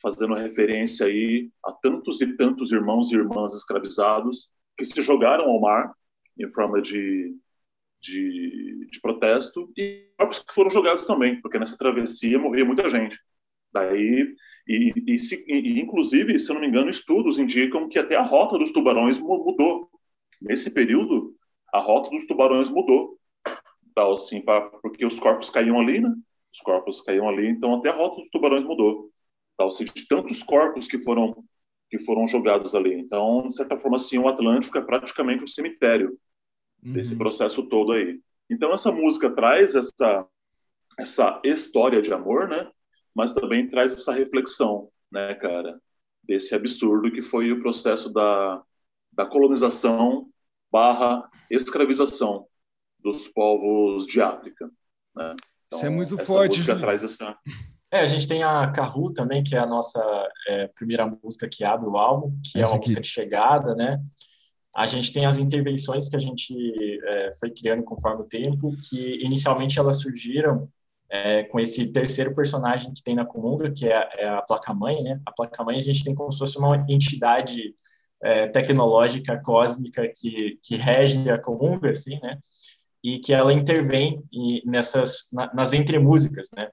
fazendo 0.00 0.34
referência 0.34 1.06
aí 1.06 1.50
a 1.64 1.72
tantos 1.72 2.20
e 2.20 2.36
tantos 2.36 2.72
irmãos 2.72 3.10
e 3.10 3.16
irmãs 3.16 3.54
escravizados 3.54 4.52
que 4.76 4.84
se 4.84 5.00
jogaram 5.02 5.44
ao 5.44 5.60
mar 5.60 5.94
em 6.38 6.50
forma 6.52 6.82
de, 6.82 7.34
de, 8.00 8.88
de 8.90 9.00
protesto 9.00 9.72
e 9.76 10.10
corpos 10.18 10.40
que 10.40 10.52
foram 10.52 10.70
jogados 10.70 11.06
também, 11.06 11.40
porque 11.40 11.58
nessa 11.58 11.78
travessia 11.78 12.38
morria 12.38 12.64
muita 12.64 12.90
gente. 12.90 13.18
Daí, 13.72 14.34
e, 14.68 14.92
e, 15.06 15.18
se, 15.18 15.44
e, 15.48 15.80
inclusive, 15.80 16.38
se 16.38 16.50
eu 16.50 16.54
não 16.54 16.60
me 16.60 16.68
engano, 16.68 16.90
estudos 16.90 17.38
indicam 17.38 17.88
que 17.88 17.98
até 17.98 18.16
a 18.16 18.22
rota 18.22 18.58
dos 18.58 18.70
tubarões 18.70 19.18
mudou. 19.18 19.90
Nesse 20.40 20.70
período, 20.70 21.34
a 21.72 21.80
rota 21.80 22.10
dos 22.10 22.26
tubarões 22.26 22.68
mudou. 22.68 23.18
Então, 23.90 24.12
assim, 24.12 24.40
pra, 24.42 24.60
porque 24.60 25.06
os 25.06 25.18
corpos 25.18 25.48
caíam 25.48 25.80
ali, 25.80 26.00
né? 26.00 26.14
Os 26.52 26.60
corpos 26.60 27.00
caíam 27.00 27.28
ali, 27.28 27.48
então 27.48 27.74
até 27.74 27.90
a 27.90 27.94
rota 27.94 28.20
dos 28.20 28.30
tubarões 28.30 28.64
mudou. 28.64 29.10
Então, 29.54 29.68
assim, 29.68 29.84
de 29.84 30.06
tantos 30.06 30.42
corpos 30.42 30.86
que 30.86 30.98
foram 30.98 31.44
que 31.88 31.98
foram 32.00 32.26
jogados 32.26 32.74
ali. 32.74 32.94
Então, 32.94 33.46
de 33.46 33.54
certa 33.54 33.76
forma, 33.76 33.96
assim, 33.96 34.18
o 34.18 34.26
Atlântico 34.26 34.76
é 34.76 34.80
praticamente 34.80 35.44
um 35.44 35.46
cemitério 35.46 36.18
uhum. 36.84 36.94
desse 36.94 37.14
processo 37.16 37.62
todo 37.68 37.92
aí. 37.92 38.20
Então, 38.50 38.72
essa 38.72 38.90
música 38.90 39.30
traz 39.30 39.76
essa 39.76 40.26
essa 40.98 41.40
história 41.44 42.00
de 42.00 42.12
amor, 42.12 42.48
né? 42.48 42.70
Mas 43.14 43.34
também 43.34 43.66
traz 43.66 43.92
essa 43.92 44.12
reflexão, 44.12 44.90
né, 45.10 45.34
cara, 45.34 45.80
desse 46.22 46.54
absurdo 46.54 47.10
que 47.10 47.22
foi 47.22 47.52
o 47.52 47.60
processo 47.60 48.12
da, 48.12 48.62
da 49.12 49.26
colonização 49.26 50.28
barra 50.70 51.28
escravização 51.50 52.46
dos 52.98 53.28
povos 53.28 54.06
de 54.06 54.20
África. 54.20 54.70
Né? 55.14 55.36
Então, 55.66 55.78
Isso 55.78 55.86
é 55.86 55.90
muito 55.90 56.18
forte. 56.18 56.58
Música 56.58 56.78
traz 56.78 57.02
essa 57.02 57.36
é, 57.90 58.00
a 58.00 58.06
gente 58.06 58.26
tem 58.26 58.42
a 58.42 58.70
Carru 58.72 59.12
também, 59.12 59.42
que 59.44 59.54
é 59.54 59.58
a 59.58 59.66
nossa 59.66 60.02
é, 60.48 60.68
primeira 60.68 61.06
música 61.06 61.48
que 61.48 61.64
abre 61.64 61.88
o 61.88 61.96
álbum, 61.96 62.36
que 62.42 62.60
Essa 62.60 62.72
é 62.72 62.74
uma 62.74 62.76
aqui. 62.76 62.88
música 62.88 63.00
de 63.00 63.08
chegada, 63.08 63.74
né? 63.74 64.02
A 64.74 64.86
gente 64.86 65.12
tem 65.12 65.24
as 65.24 65.38
intervenções 65.38 66.08
que 66.08 66.16
a 66.16 66.18
gente 66.18 66.54
é, 67.04 67.30
foi 67.38 67.50
criando 67.50 67.82
conforme 67.84 68.22
o 68.22 68.28
tempo, 68.28 68.76
que 68.88 69.24
inicialmente 69.24 69.78
elas 69.78 70.00
surgiram 70.00 70.68
é, 71.08 71.44
com 71.44 71.60
esse 71.60 71.92
terceiro 71.92 72.34
personagem 72.34 72.92
que 72.92 73.02
tem 73.02 73.14
na 73.14 73.24
Comunga, 73.24 73.70
que 73.70 73.88
é, 73.88 74.08
é 74.18 74.28
a 74.28 74.42
placa-mãe, 74.42 75.02
né? 75.02 75.20
A 75.24 75.32
placa-mãe 75.32 75.76
a 75.76 75.80
gente 75.80 76.02
tem 76.02 76.14
como 76.14 76.30
se 76.32 76.38
fosse 76.38 76.58
uma 76.58 76.84
entidade 76.88 77.74
é, 78.22 78.48
tecnológica 78.48 79.40
cósmica 79.42 80.10
que, 80.14 80.58
que 80.62 80.76
rege 80.76 81.30
a 81.30 81.38
Comunga, 81.38 81.92
assim, 81.92 82.18
né? 82.20 82.38
E 83.06 83.18
que 83.20 83.32
ela 83.32 83.52
intervém 83.52 84.20
nessas, 84.64 85.26
na, 85.32 85.52
nas 85.54 85.72
entremúsicas, 85.72 86.48
né? 86.56 86.68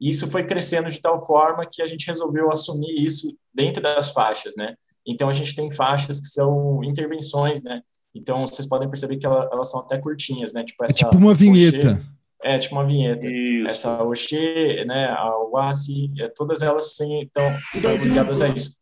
E 0.00 0.08
isso 0.08 0.30
foi 0.30 0.44
crescendo 0.44 0.90
de 0.90 1.00
tal 1.00 1.18
forma 1.18 1.66
que 1.70 1.82
a 1.82 1.86
gente 1.86 2.06
resolveu 2.06 2.50
assumir 2.50 2.94
isso 2.98 3.36
dentro 3.52 3.82
das 3.82 4.10
faixas, 4.10 4.54
né? 4.56 4.74
Então 5.06 5.28
a 5.28 5.32
gente 5.32 5.54
tem 5.54 5.70
faixas 5.70 6.18
que 6.18 6.26
são 6.28 6.82
intervenções, 6.82 7.62
né? 7.62 7.82
Então 8.14 8.46
vocês 8.46 8.66
podem 8.66 8.88
perceber 8.88 9.18
que 9.18 9.26
elas, 9.26 9.46
elas 9.52 9.70
são 9.70 9.80
até 9.80 9.98
curtinhas, 9.98 10.54
né? 10.54 10.64
Tipo, 10.64 10.84
é 10.84 10.86
essa 10.86 10.94
é 10.94 10.98
tipo 10.98 11.16
uma 11.18 11.34
vinheta. 11.34 11.92
Oxê, 11.92 12.02
é 12.42 12.58
tipo 12.58 12.74
uma 12.74 12.86
vinheta. 12.86 13.28
Isso. 13.28 13.68
Essa 13.68 14.02
Oxê, 14.02 14.84
né? 14.86 15.06
A 15.10 15.30
Wasi, 15.50 16.10
é, 16.18 16.28
todas 16.28 16.62
elas 16.62 16.94
sim, 16.94 17.20
então, 17.20 17.54
são 17.74 17.94
ligadas 17.96 18.40
a 18.40 18.48
isso. 18.48 18.76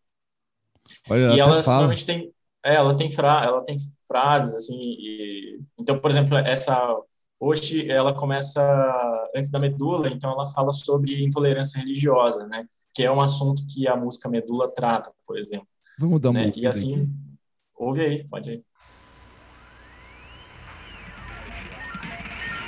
Olha, 1.10 1.34
e 1.34 1.40
elas 1.40 1.64
fala. 1.64 1.78
normalmente 1.78 2.06
têm, 2.06 2.32
é, 2.64 2.74
ela 2.74 2.96
tem 2.96 3.10
fra, 3.10 3.42
ela 3.44 3.62
tem 3.62 3.76
frases 4.08 4.54
assim. 4.54 4.76
E, 4.76 5.60
então, 5.78 5.98
por 5.98 6.10
exemplo, 6.10 6.36
essa 6.36 6.96
Hoje 7.46 7.90
ela 7.90 8.14
começa 8.14 8.62
antes 9.36 9.50
da 9.50 9.58
medula, 9.58 10.08
então 10.08 10.30
ela 10.32 10.46
fala 10.46 10.72
sobre 10.72 11.22
intolerância 11.22 11.78
religiosa, 11.78 12.46
né? 12.46 12.66
Que 12.94 13.02
é 13.02 13.10
um 13.10 13.20
assunto 13.20 13.66
que 13.66 13.86
a 13.86 13.94
música 13.94 14.30
Medula 14.30 14.72
trata, 14.72 15.12
por 15.26 15.36
exemplo. 15.36 15.66
Vamos 15.98 16.20
dar 16.22 16.30
uma 16.30 16.40
né? 16.40 16.52
E 16.56 16.66
assim, 16.66 17.02
aqui. 17.02 17.08
ouve 17.76 18.00
aí, 18.00 18.28
pode 18.28 18.50
ir. 18.50 18.64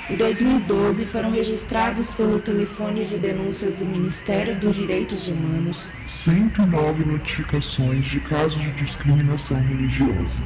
Em 0.09 0.15
2012, 0.15 1.05
foram 1.07 1.31
registrados 1.31 2.13
pelo 2.13 2.39
telefone 2.39 3.03
de 3.03 3.17
denúncias 3.17 3.75
do 3.75 3.85
Ministério 3.85 4.57
dos 4.57 4.73
Direitos 4.73 5.27
Humanos 5.27 5.91
109 6.05 7.03
notificações 7.03 8.05
de 8.05 8.21
casos 8.21 8.57
de 8.57 8.71
discriminação 8.71 9.59
religiosa. 9.59 10.39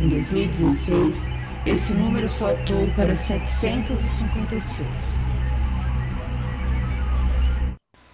Em 0.00 0.08
2016, 0.08 1.28
esse 1.64 1.92
número 1.92 2.28
saltou 2.28 2.88
para 2.96 3.14
756. 3.14 4.88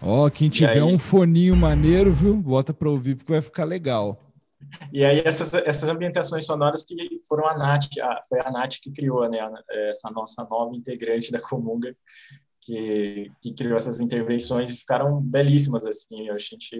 Ó, 0.02 0.26
oh, 0.26 0.30
quem 0.30 0.50
tiver 0.50 0.84
um 0.84 0.98
foninho 0.98 1.56
maneiro, 1.56 2.12
viu? 2.12 2.36
Bota 2.36 2.74
para 2.74 2.90
ouvir 2.90 3.14
porque 3.14 3.32
vai 3.32 3.40
ficar 3.40 3.64
legal. 3.64 4.29
E 4.92 5.04
aí 5.04 5.22
essas, 5.24 5.52
essas 5.54 5.88
ambientações 5.88 6.44
sonoras 6.46 6.82
que 6.82 6.96
foram 7.28 7.48
a 7.48 7.56
Nath, 7.56 7.86
a, 8.00 8.20
foi 8.28 8.40
a 8.44 8.50
Nath 8.50 8.76
que 8.82 8.90
criou, 8.90 9.28
né, 9.28 9.38
essa 9.88 10.10
nossa 10.10 10.46
nova 10.50 10.74
integrante 10.74 11.32
da 11.32 11.40
Comunga, 11.40 11.94
que, 12.60 13.30
que 13.40 13.54
criou 13.54 13.76
essas 13.76 14.00
intervenções 14.00 14.78
ficaram 14.78 15.20
belíssimas, 15.20 15.86
assim, 15.86 16.28
a 16.28 16.38
gente 16.38 16.76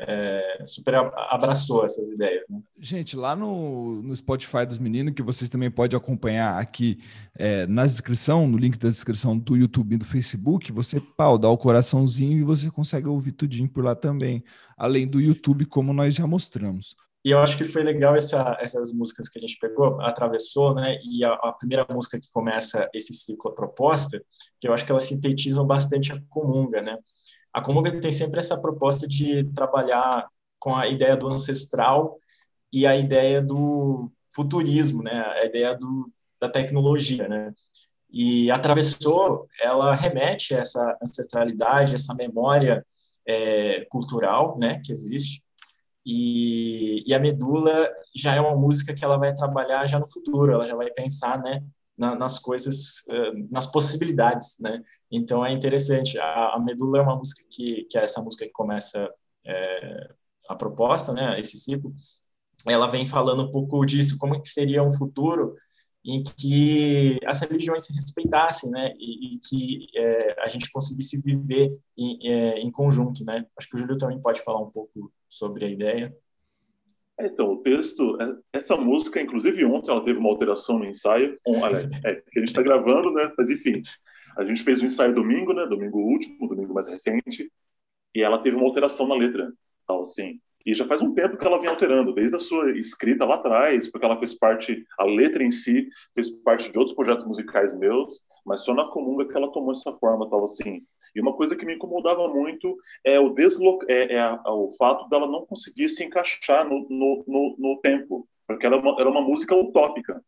é, 0.00 0.64
super 0.66 0.94
abraçou 0.94 1.84
essas 1.84 2.08
ideias. 2.08 2.42
Né? 2.48 2.60
Gente, 2.78 3.16
lá 3.16 3.36
no, 3.36 4.02
no 4.02 4.16
Spotify 4.16 4.64
dos 4.66 4.78
meninos, 4.78 5.14
que 5.14 5.22
vocês 5.22 5.50
também 5.50 5.70
podem 5.70 5.96
acompanhar 5.96 6.58
aqui 6.58 6.98
é, 7.36 7.66
na 7.66 7.84
descrição, 7.84 8.46
no 8.46 8.56
link 8.56 8.78
da 8.78 8.88
descrição 8.88 9.36
do 9.36 9.56
YouTube 9.56 9.94
e 9.94 9.98
do 9.98 10.04
Facebook, 10.04 10.72
você 10.72 11.00
pau, 11.00 11.36
dá 11.36 11.48
o 11.48 11.58
coraçãozinho 11.58 12.38
e 12.38 12.42
você 12.42 12.70
consegue 12.70 13.08
ouvir 13.08 13.32
tudinho 13.32 13.68
por 13.68 13.84
lá 13.84 13.94
também, 13.94 14.42
além 14.76 15.06
do 15.06 15.20
YouTube, 15.20 15.66
como 15.66 15.92
nós 15.92 16.14
já 16.14 16.26
mostramos. 16.26 16.96
E 17.22 17.30
eu 17.32 17.38
acho 17.38 17.58
que 17.58 17.64
foi 17.64 17.82
legal 17.82 18.16
essa, 18.16 18.56
essas 18.60 18.90
músicas 18.92 19.28
que 19.28 19.38
a 19.38 19.42
gente 19.42 19.58
pegou, 19.58 20.00
atravessou, 20.00 20.74
né? 20.74 20.96
E 21.04 21.22
a, 21.22 21.34
a, 21.34 21.52
primeira 21.52 21.86
música 21.90 22.18
que 22.18 22.32
começa 22.32 22.88
esse 22.94 23.12
ciclo 23.12 23.50
a 23.50 23.54
proposta, 23.54 24.22
que 24.58 24.66
eu 24.66 24.72
acho 24.72 24.86
que 24.86 24.90
elas 24.90 25.04
sintetizam 25.04 25.66
bastante 25.66 26.12
a 26.12 26.22
comunga, 26.30 26.80
né? 26.80 26.96
A 27.52 27.60
Comunga 27.60 28.00
tem 28.00 28.12
sempre 28.12 28.38
essa 28.40 28.60
proposta 28.60 29.06
de 29.06 29.44
trabalhar 29.54 30.28
com 30.58 30.74
a 30.74 30.86
ideia 30.86 31.16
do 31.16 31.28
ancestral 31.28 32.18
e 32.72 32.86
a 32.86 32.96
ideia 32.96 33.42
do 33.42 34.10
futurismo, 34.32 35.02
né? 35.02 35.24
A 35.40 35.44
ideia 35.44 35.76
do, 35.76 36.10
da 36.40 36.48
tecnologia, 36.48 37.26
né? 37.28 37.52
E 38.12 38.50
atravessou, 38.50 39.48
ela 39.60 39.94
remete 39.94 40.54
a 40.54 40.58
essa 40.58 40.98
ancestralidade, 41.02 41.94
essa 41.94 42.14
memória 42.14 42.84
é, 43.26 43.84
cultural, 43.84 44.58
né, 44.58 44.80
que 44.84 44.92
existe. 44.92 45.42
E, 46.04 47.04
e, 47.06 47.14
a 47.14 47.20
Medula 47.20 47.88
já 48.16 48.34
é 48.34 48.40
uma 48.40 48.56
música 48.56 48.94
que 48.94 49.04
ela 49.04 49.16
vai 49.16 49.34
trabalhar 49.34 49.86
já 49.86 49.98
no 49.98 50.10
futuro, 50.10 50.52
ela 50.52 50.64
já 50.64 50.74
vai 50.74 50.90
pensar, 50.90 51.40
né, 51.40 51.62
na, 52.00 52.16
nas 52.16 52.38
coisas, 52.38 53.04
nas 53.50 53.66
possibilidades, 53.66 54.58
né? 54.58 54.82
Então 55.10 55.44
é 55.44 55.52
interessante. 55.52 56.18
A, 56.18 56.54
a, 56.54 56.58
Medula 56.58 56.98
é 56.98 57.02
uma 57.02 57.16
música 57.16 57.44
que, 57.50 57.84
que 57.84 57.98
é 57.98 58.02
essa 58.02 58.22
música 58.22 58.46
que 58.46 58.52
começa 58.52 59.12
é, 59.44 60.10
a 60.48 60.56
proposta, 60.56 61.12
né? 61.12 61.38
Esse 61.38 61.58
ciclo. 61.58 61.92
Ela 62.66 62.86
vem 62.86 63.06
falando 63.06 63.42
um 63.42 63.52
pouco 63.52 63.84
disso, 63.84 64.16
como 64.18 64.40
que 64.40 64.48
seria 64.48 64.82
um 64.82 64.90
futuro 64.90 65.54
em 66.04 66.22
que 66.22 67.18
as 67.26 67.40
religiões 67.40 67.84
se 67.84 67.92
respeitassem, 67.92 68.70
né, 68.70 68.94
e, 68.98 69.34
e 69.34 69.38
que 69.38 69.86
é, 69.94 70.42
a 70.42 70.46
gente 70.46 70.70
conseguisse 70.70 71.20
viver 71.20 71.68
em, 71.96 72.18
é, 72.26 72.58
em 72.58 72.70
conjunto, 72.70 73.22
né. 73.24 73.44
Acho 73.56 73.68
que 73.68 73.76
o 73.76 73.78
Júlio 73.78 73.98
também 73.98 74.18
pode 74.18 74.40
falar 74.40 74.60
um 74.60 74.70
pouco 74.70 75.12
sobre 75.28 75.66
a 75.66 75.68
ideia. 75.68 76.14
É, 77.20 77.26
então, 77.26 77.52
o 77.52 77.58
texto, 77.58 78.16
é, 78.20 78.34
essa 78.54 78.76
música, 78.76 79.20
inclusive 79.20 79.62
ontem 79.66 79.90
ela 79.90 80.02
teve 80.02 80.18
uma 80.18 80.30
alteração 80.30 80.78
no 80.78 80.86
ensaio, 80.86 81.38
um, 81.46 81.62
aliás, 81.62 81.90
é, 82.04 82.14
que 82.14 82.38
a 82.38 82.40
gente 82.40 82.48
está 82.48 82.62
gravando, 82.62 83.12
né? 83.12 83.30
Mas 83.36 83.50
enfim, 83.50 83.82
a 84.38 84.44
gente 84.44 84.62
fez 84.62 84.80
o 84.80 84.82
um 84.82 84.86
ensaio 84.86 85.14
domingo, 85.14 85.52
né? 85.52 85.66
Domingo 85.66 85.98
último, 85.98 86.48
domingo 86.48 86.72
mais 86.72 86.88
recente, 86.88 87.52
e 88.14 88.22
ela 88.22 88.38
teve 88.38 88.56
uma 88.56 88.66
alteração 88.66 89.06
na 89.06 89.14
letra, 89.14 89.52
tal 89.86 90.00
assim. 90.00 90.40
E 90.64 90.74
já 90.74 90.86
faz 90.86 91.02
um 91.02 91.12
tempo 91.12 91.36
que 91.36 91.46
ela 91.46 91.58
vem 91.58 91.68
alterando, 91.68 92.14
desde 92.14 92.36
a 92.36 92.40
sua 92.40 92.70
escrita 92.78 93.26
lá 93.26 93.34
atrás, 93.34 93.90
porque 93.90 94.06
ela 94.06 94.16
fez 94.16 94.34
parte, 94.38 94.84
a 94.98 95.04
letra 95.04 95.42
em 95.42 95.50
si 95.50 95.88
fez 96.14 96.30
parte 96.30 96.70
de 96.72 96.78
outros 96.78 96.96
projetos 96.96 97.26
musicais 97.26 97.78
meus, 97.78 98.20
mas 98.46 98.64
só 98.64 98.74
na 98.74 98.86
Comunga 98.88 99.26
que 99.26 99.36
ela 99.36 99.52
tomou 99.52 99.72
essa 99.72 99.92
forma, 99.98 100.28
tal 100.28 100.44
assim. 100.44 100.82
E 101.14 101.20
uma 101.20 101.34
coisa 101.34 101.56
que 101.56 101.64
me 101.64 101.74
incomodava 101.74 102.28
muito 102.28 102.76
é 103.04 103.18
o, 103.18 103.30
deslo... 103.30 103.78
é, 103.88 104.14
é 104.14 104.20
a, 104.20 104.42
o 104.46 104.70
fato 104.72 105.08
dela 105.08 105.26
não 105.26 105.46
conseguir 105.46 105.88
se 105.88 106.04
encaixar 106.04 106.68
no, 106.68 106.86
no, 106.88 107.24
no, 107.26 107.56
no 107.58 107.80
tempo, 107.80 108.28
porque 108.46 108.66
era 108.66 108.76
uma, 108.76 109.00
era 109.00 109.08
uma 109.10 109.20
música 109.20 109.54
utópica. 109.54 110.22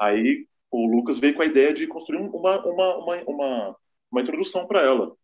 Aí 0.00 0.46
o 0.70 0.86
Lucas 0.86 1.18
veio 1.18 1.34
com 1.34 1.42
a 1.42 1.46
ideia 1.46 1.72
de 1.72 1.86
construir 1.86 2.18
uma, 2.18 2.58
uma, 2.66 2.96
uma, 2.96 3.22
uma, 3.26 3.76
uma 4.10 4.20
introdução 4.22 4.66
para 4.66 4.80
ela. 4.80 5.14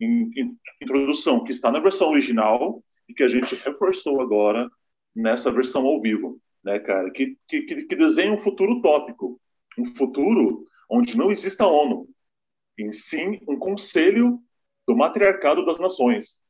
In, 0.00 0.30
in, 0.36 0.56
introdução 0.80 1.42
que 1.42 1.50
está 1.50 1.70
na 1.70 1.80
versão 1.80 2.10
original 2.10 2.82
e 3.08 3.14
que 3.14 3.22
a 3.22 3.28
gente 3.28 3.54
reforçou 3.56 4.20
agora 4.20 4.68
nessa 5.14 5.50
versão 5.50 5.86
ao 5.86 6.00
vivo, 6.00 6.40
né, 6.62 6.78
cara? 6.78 7.10
Que, 7.10 7.36
que, 7.48 7.62
que 7.62 7.96
desenha 7.96 8.32
um 8.32 8.38
futuro 8.38 8.74
utópico, 8.74 9.40
um 9.78 9.84
futuro 9.84 10.66
onde 10.90 11.16
não 11.16 11.30
exista 11.30 11.66
ONU, 11.66 12.08
em 12.78 12.90
sim 12.92 13.40
um 13.48 13.58
conselho 13.58 14.40
do 14.88 14.96
matriarcado 14.96 15.66
das 15.66 15.78
nações. 15.78 16.40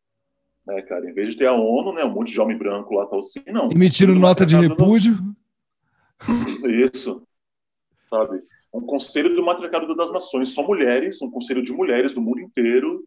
Né, 0.64 0.80
cara? 0.82 1.10
Em 1.10 1.12
vez 1.12 1.30
de 1.30 1.36
ter 1.36 1.46
a 1.46 1.54
ONU, 1.54 1.92
né, 1.92 2.04
um 2.04 2.12
monte 2.12 2.32
de 2.32 2.40
homem 2.40 2.56
branco 2.56 2.94
lá, 2.94 3.04
tal 3.06 3.18
assim, 3.18 3.42
não. 3.48 3.68
Emitindo 3.70 4.14
nota 4.14 4.46
de 4.46 4.56
repúdio. 4.56 5.18
Isso. 6.86 7.26
Sabe? 8.08 8.40
Um 8.72 8.82
conselho 8.82 9.34
do 9.34 9.44
matriarcado 9.44 9.92
das 9.96 10.12
nações. 10.12 10.50
Só 10.50 10.62
mulheres, 10.62 11.20
um 11.20 11.30
conselho 11.30 11.64
de 11.64 11.72
mulheres 11.72 12.14
do 12.14 12.20
mundo 12.20 12.40
inteiro 12.40 13.04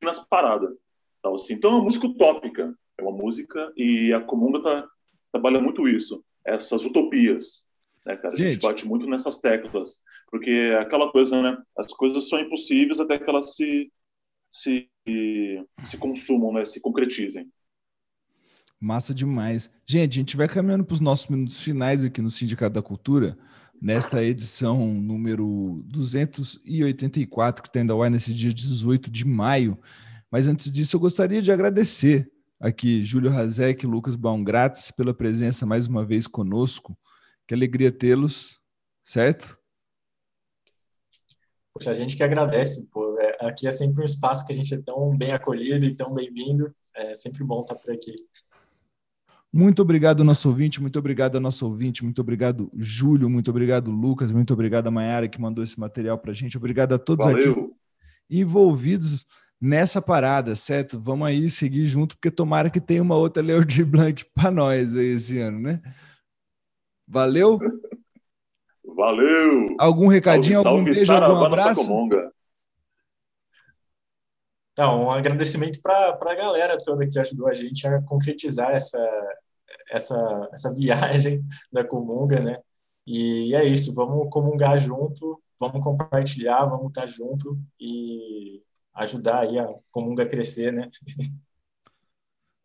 nas 0.00 0.20
paradas. 0.20 0.70
Tal 1.20 1.34
assim. 1.34 1.54
Então 1.54 1.72
é 1.72 1.74
uma 1.74 1.84
música 1.84 2.06
utópica. 2.06 2.72
É 2.96 3.02
uma 3.02 3.12
música 3.12 3.72
e 3.76 4.12
a 4.12 4.20
Comunga 4.20 4.62
tá, 4.62 4.88
trabalha 5.32 5.60
muito 5.60 5.88
isso. 5.88 6.22
Essas 6.44 6.84
utopias. 6.84 7.66
Né, 8.06 8.16
cara? 8.16 8.34
A 8.34 8.36
gente 8.36 8.60
bate 8.60 8.86
muito 8.86 9.06
nessas 9.06 9.38
teclas. 9.38 10.02
Porque 10.30 10.50
é 10.50 10.78
aquela 10.78 11.10
coisa, 11.10 11.42
né? 11.42 11.58
As 11.76 11.92
coisas 11.92 12.28
são 12.28 12.38
impossíveis 12.38 13.00
até 13.00 13.18
que 13.18 13.28
elas 13.28 13.56
se 13.56 13.90
se, 14.52 14.90
se 15.82 15.96
consumam, 15.96 16.52
né, 16.52 16.64
se 16.66 16.78
concretizem. 16.80 17.50
Massa 18.78 19.14
demais. 19.14 19.70
Gente, 19.86 20.12
a 20.12 20.20
gente 20.20 20.36
vai 20.36 20.48
caminhando 20.48 20.84
para 20.84 20.94
os 20.94 21.00
nossos 21.00 21.28
minutos 21.28 21.60
finais 21.60 22.04
aqui 22.04 22.20
no 22.20 22.30
Sindicato 22.30 22.74
da 22.74 22.82
Cultura, 22.82 23.38
nesta 23.80 24.22
edição 24.22 24.86
número 24.94 25.80
284, 25.86 27.62
que 27.62 27.70
tem 27.70 27.86
da 27.86 27.94
UAI 27.94 28.10
nesse 28.10 28.34
dia 28.34 28.52
18 28.52 29.10
de 29.10 29.24
maio. 29.24 29.78
Mas 30.30 30.48
antes 30.48 30.70
disso, 30.70 30.96
eu 30.96 31.00
gostaria 31.00 31.40
de 31.40 31.50
agradecer 31.50 32.30
aqui 32.60 33.02
Júlio 33.02 33.30
Razek 33.30 33.84
e 33.84 33.88
Lucas 33.88 34.16
Baumgratz 34.16 34.90
pela 34.90 35.14
presença 35.14 35.64
mais 35.64 35.86
uma 35.86 36.04
vez 36.04 36.26
conosco. 36.26 36.98
Que 37.46 37.54
alegria 37.54 37.90
tê-los, 37.90 38.60
certo? 39.02 39.58
Poxa, 41.72 41.90
a 41.90 41.94
gente 41.94 42.16
que 42.16 42.22
agradece, 42.22 42.88
pô. 42.88 43.11
Aqui 43.46 43.66
é 43.66 43.70
sempre 43.70 44.02
um 44.02 44.06
espaço 44.06 44.46
que 44.46 44.52
a 44.52 44.56
gente 44.56 44.74
é 44.74 44.78
tão 44.78 45.16
bem 45.16 45.32
acolhido 45.32 45.84
e 45.84 45.94
tão 45.94 46.12
bem-vindo. 46.12 46.74
É 46.94 47.14
sempre 47.14 47.42
bom 47.44 47.60
estar 47.62 47.74
por 47.74 47.92
aqui. 47.92 48.14
Muito 49.52 49.82
obrigado, 49.82 50.24
nosso 50.24 50.48
ouvinte, 50.48 50.80
muito 50.80 50.98
obrigado, 50.98 51.38
nosso 51.38 51.66
ouvinte, 51.66 52.02
muito 52.02 52.18
obrigado, 52.22 52.70
Júlio, 52.74 53.28
muito 53.28 53.50
obrigado, 53.50 53.90
Lucas, 53.90 54.32
muito 54.32 54.50
obrigado 54.54 54.86
a 54.86 54.90
Mayara 54.90 55.28
que 55.28 55.38
mandou 55.38 55.62
esse 55.62 55.78
material 55.78 56.16
para 56.16 56.30
a 56.30 56.34
gente, 56.34 56.56
obrigado 56.56 56.94
a 56.94 56.98
todos 56.98 57.26
Valeu. 57.26 57.50
aqui 57.50 57.72
envolvidos 58.30 59.26
nessa 59.60 60.00
parada, 60.00 60.54
certo? 60.54 60.98
Vamos 60.98 61.28
aí 61.28 61.50
seguir 61.50 61.84
junto, 61.84 62.16
porque 62.16 62.30
tomara 62.30 62.70
que 62.70 62.80
tenha 62.80 63.02
uma 63.02 63.14
outra 63.14 63.42
Leo 63.42 63.62
de 63.62 63.84
Blanc 63.84 64.24
para 64.34 64.50
nós 64.50 64.96
aí 64.96 65.14
esse 65.14 65.38
ano, 65.38 65.60
né? 65.60 65.82
Valeu! 67.06 67.58
Valeu! 68.84 69.76
Algum 69.78 70.06
recadinho, 70.06 70.62
salve, 70.62 70.68
algum 70.68 70.92
salve, 70.92 70.98
beijo, 70.98 71.12
algum 71.12 71.44
abraço? 71.44 72.32
Então, 74.72 75.04
um 75.04 75.10
agradecimento 75.10 75.80
para 75.82 76.18
a 76.20 76.34
galera 76.34 76.78
toda 76.82 77.06
que 77.06 77.18
ajudou 77.18 77.48
a 77.48 77.54
gente 77.54 77.86
a 77.86 78.02
concretizar 78.02 78.70
essa, 78.70 78.98
essa, 79.90 80.48
essa 80.52 80.72
viagem 80.74 81.42
da 81.70 81.84
Comunga, 81.84 82.40
né? 82.40 82.58
E 83.06 83.54
é 83.54 83.64
isso, 83.64 83.92
vamos 83.94 84.28
comungar 84.30 84.78
junto, 84.78 85.42
vamos 85.58 85.82
compartilhar, 85.82 86.64
vamos 86.66 86.88
estar 86.88 87.06
junto 87.06 87.58
e 87.78 88.62
ajudar 88.94 89.40
aí 89.40 89.58
a 89.58 89.68
Comunga 89.90 90.22
a 90.22 90.28
crescer, 90.28 90.72
né? 90.72 90.88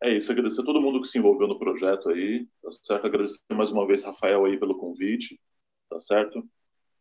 É 0.00 0.10
isso, 0.10 0.30
agradecer 0.30 0.60
a 0.60 0.64
todo 0.64 0.80
mundo 0.80 1.00
que 1.00 1.08
se 1.08 1.18
envolveu 1.18 1.48
no 1.48 1.58
projeto 1.58 2.08
aí, 2.10 2.46
tá 2.62 2.70
certo? 2.70 3.04
Agradecer 3.04 3.40
mais 3.50 3.72
uma 3.72 3.84
vez, 3.84 4.04
Rafael, 4.04 4.44
aí 4.44 4.56
pelo 4.56 4.78
convite 4.78 5.40
tá 5.88 5.98
certo? 5.98 6.44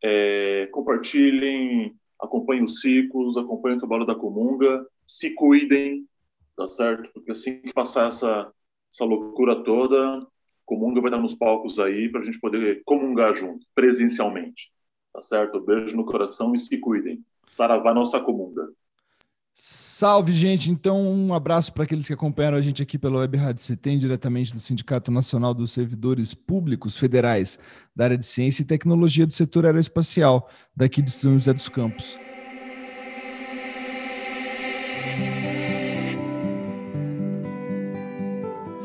É, 0.03 0.67
compartilhem, 0.67 1.95
acompanhem 2.19 2.63
os 2.63 2.81
ciclos, 2.81 3.37
acompanhem 3.37 3.77
o 3.77 3.79
trabalho 3.79 4.05
da 4.05 4.15
Comunga, 4.15 4.85
se 5.07 5.33
cuidem, 5.33 6.05
tá 6.55 6.67
certo? 6.67 7.09
Porque 7.13 7.31
assim 7.31 7.61
que 7.61 7.73
passar 7.73 8.09
essa, 8.09 8.51
essa 8.91 9.05
loucura 9.05 9.63
toda, 9.63 10.27
Comunga 10.65 10.99
vai 10.99 11.09
estar 11.09 11.21
nos 11.21 11.33
palcos 11.33 11.79
aí 11.79 12.09
para 12.09 12.19
a 12.19 12.23
gente 12.23 12.39
poder 12.39 12.81
comungar 12.83 13.33
junto, 13.33 13.65
presencialmente, 13.73 14.69
tá 15.13 15.21
certo? 15.21 15.61
Beijo 15.61 15.95
no 15.95 16.03
coração 16.03 16.53
e 16.53 16.59
se 16.59 16.77
cuidem. 16.77 17.23
Saravá 17.47 17.93
nossa 17.93 18.19
Comunga. 18.19 18.67
Salve, 19.59 20.33
gente! 20.33 20.69
Então, 20.69 21.01
um 21.01 21.33
abraço 21.33 21.73
para 21.73 21.85
aqueles 21.85 22.05
que 22.05 22.13
acompanharam 22.13 22.57
a 22.57 22.61
gente 22.61 22.83
aqui 22.83 22.99
pela 22.99 23.19
Web 23.19 23.37
Rádio 23.37 23.63
CETEM, 23.63 23.97
diretamente 23.97 24.53
do 24.53 24.59
Sindicato 24.59 25.09
Nacional 25.09 25.53
dos 25.55 25.71
Servidores 25.71 26.35
Públicos 26.35 26.95
Federais 26.97 27.57
da 27.95 28.03
área 28.03 28.17
de 28.17 28.25
Ciência 28.25 28.61
e 28.61 28.65
Tecnologia 28.65 29.25
do 29.25 29.33
setor 29.33 29.65
aeroespacial, 29.65 30.47
daqui 30.75 31.01
de 31.01 31.09
São 31.09 31.33
José 31.33 31.53
dos 31.53 31.69
Campos. 31.69 32.19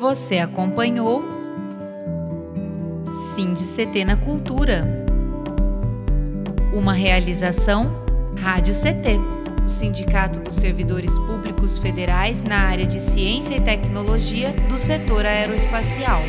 Você 0.02 0.40
acompanhou 0.40 1.22
CT 3.54 4.04
na 4.04 4.16
Cultura, 4.16 4.84
uma 6.74 6.92
realização 6.92 7.88
Rádio 8.36 8.74
CT. 8.74 9.20
Sindicato 9.64 10.40
dos 10.40 10.56
Servidores 10.56 11.16
Públicos 11.20 11.78
Federais 11.78 12.42
na 12.42 12.62
área 12.62 12.84
de 12.84 12.98
Ciência 12.98 13.54
e 13.54 13.60
Tecnologia 13.60 14.52
do 14.68 14.76
setor 14.76 15.24
aeroespacial. 15.24 16.20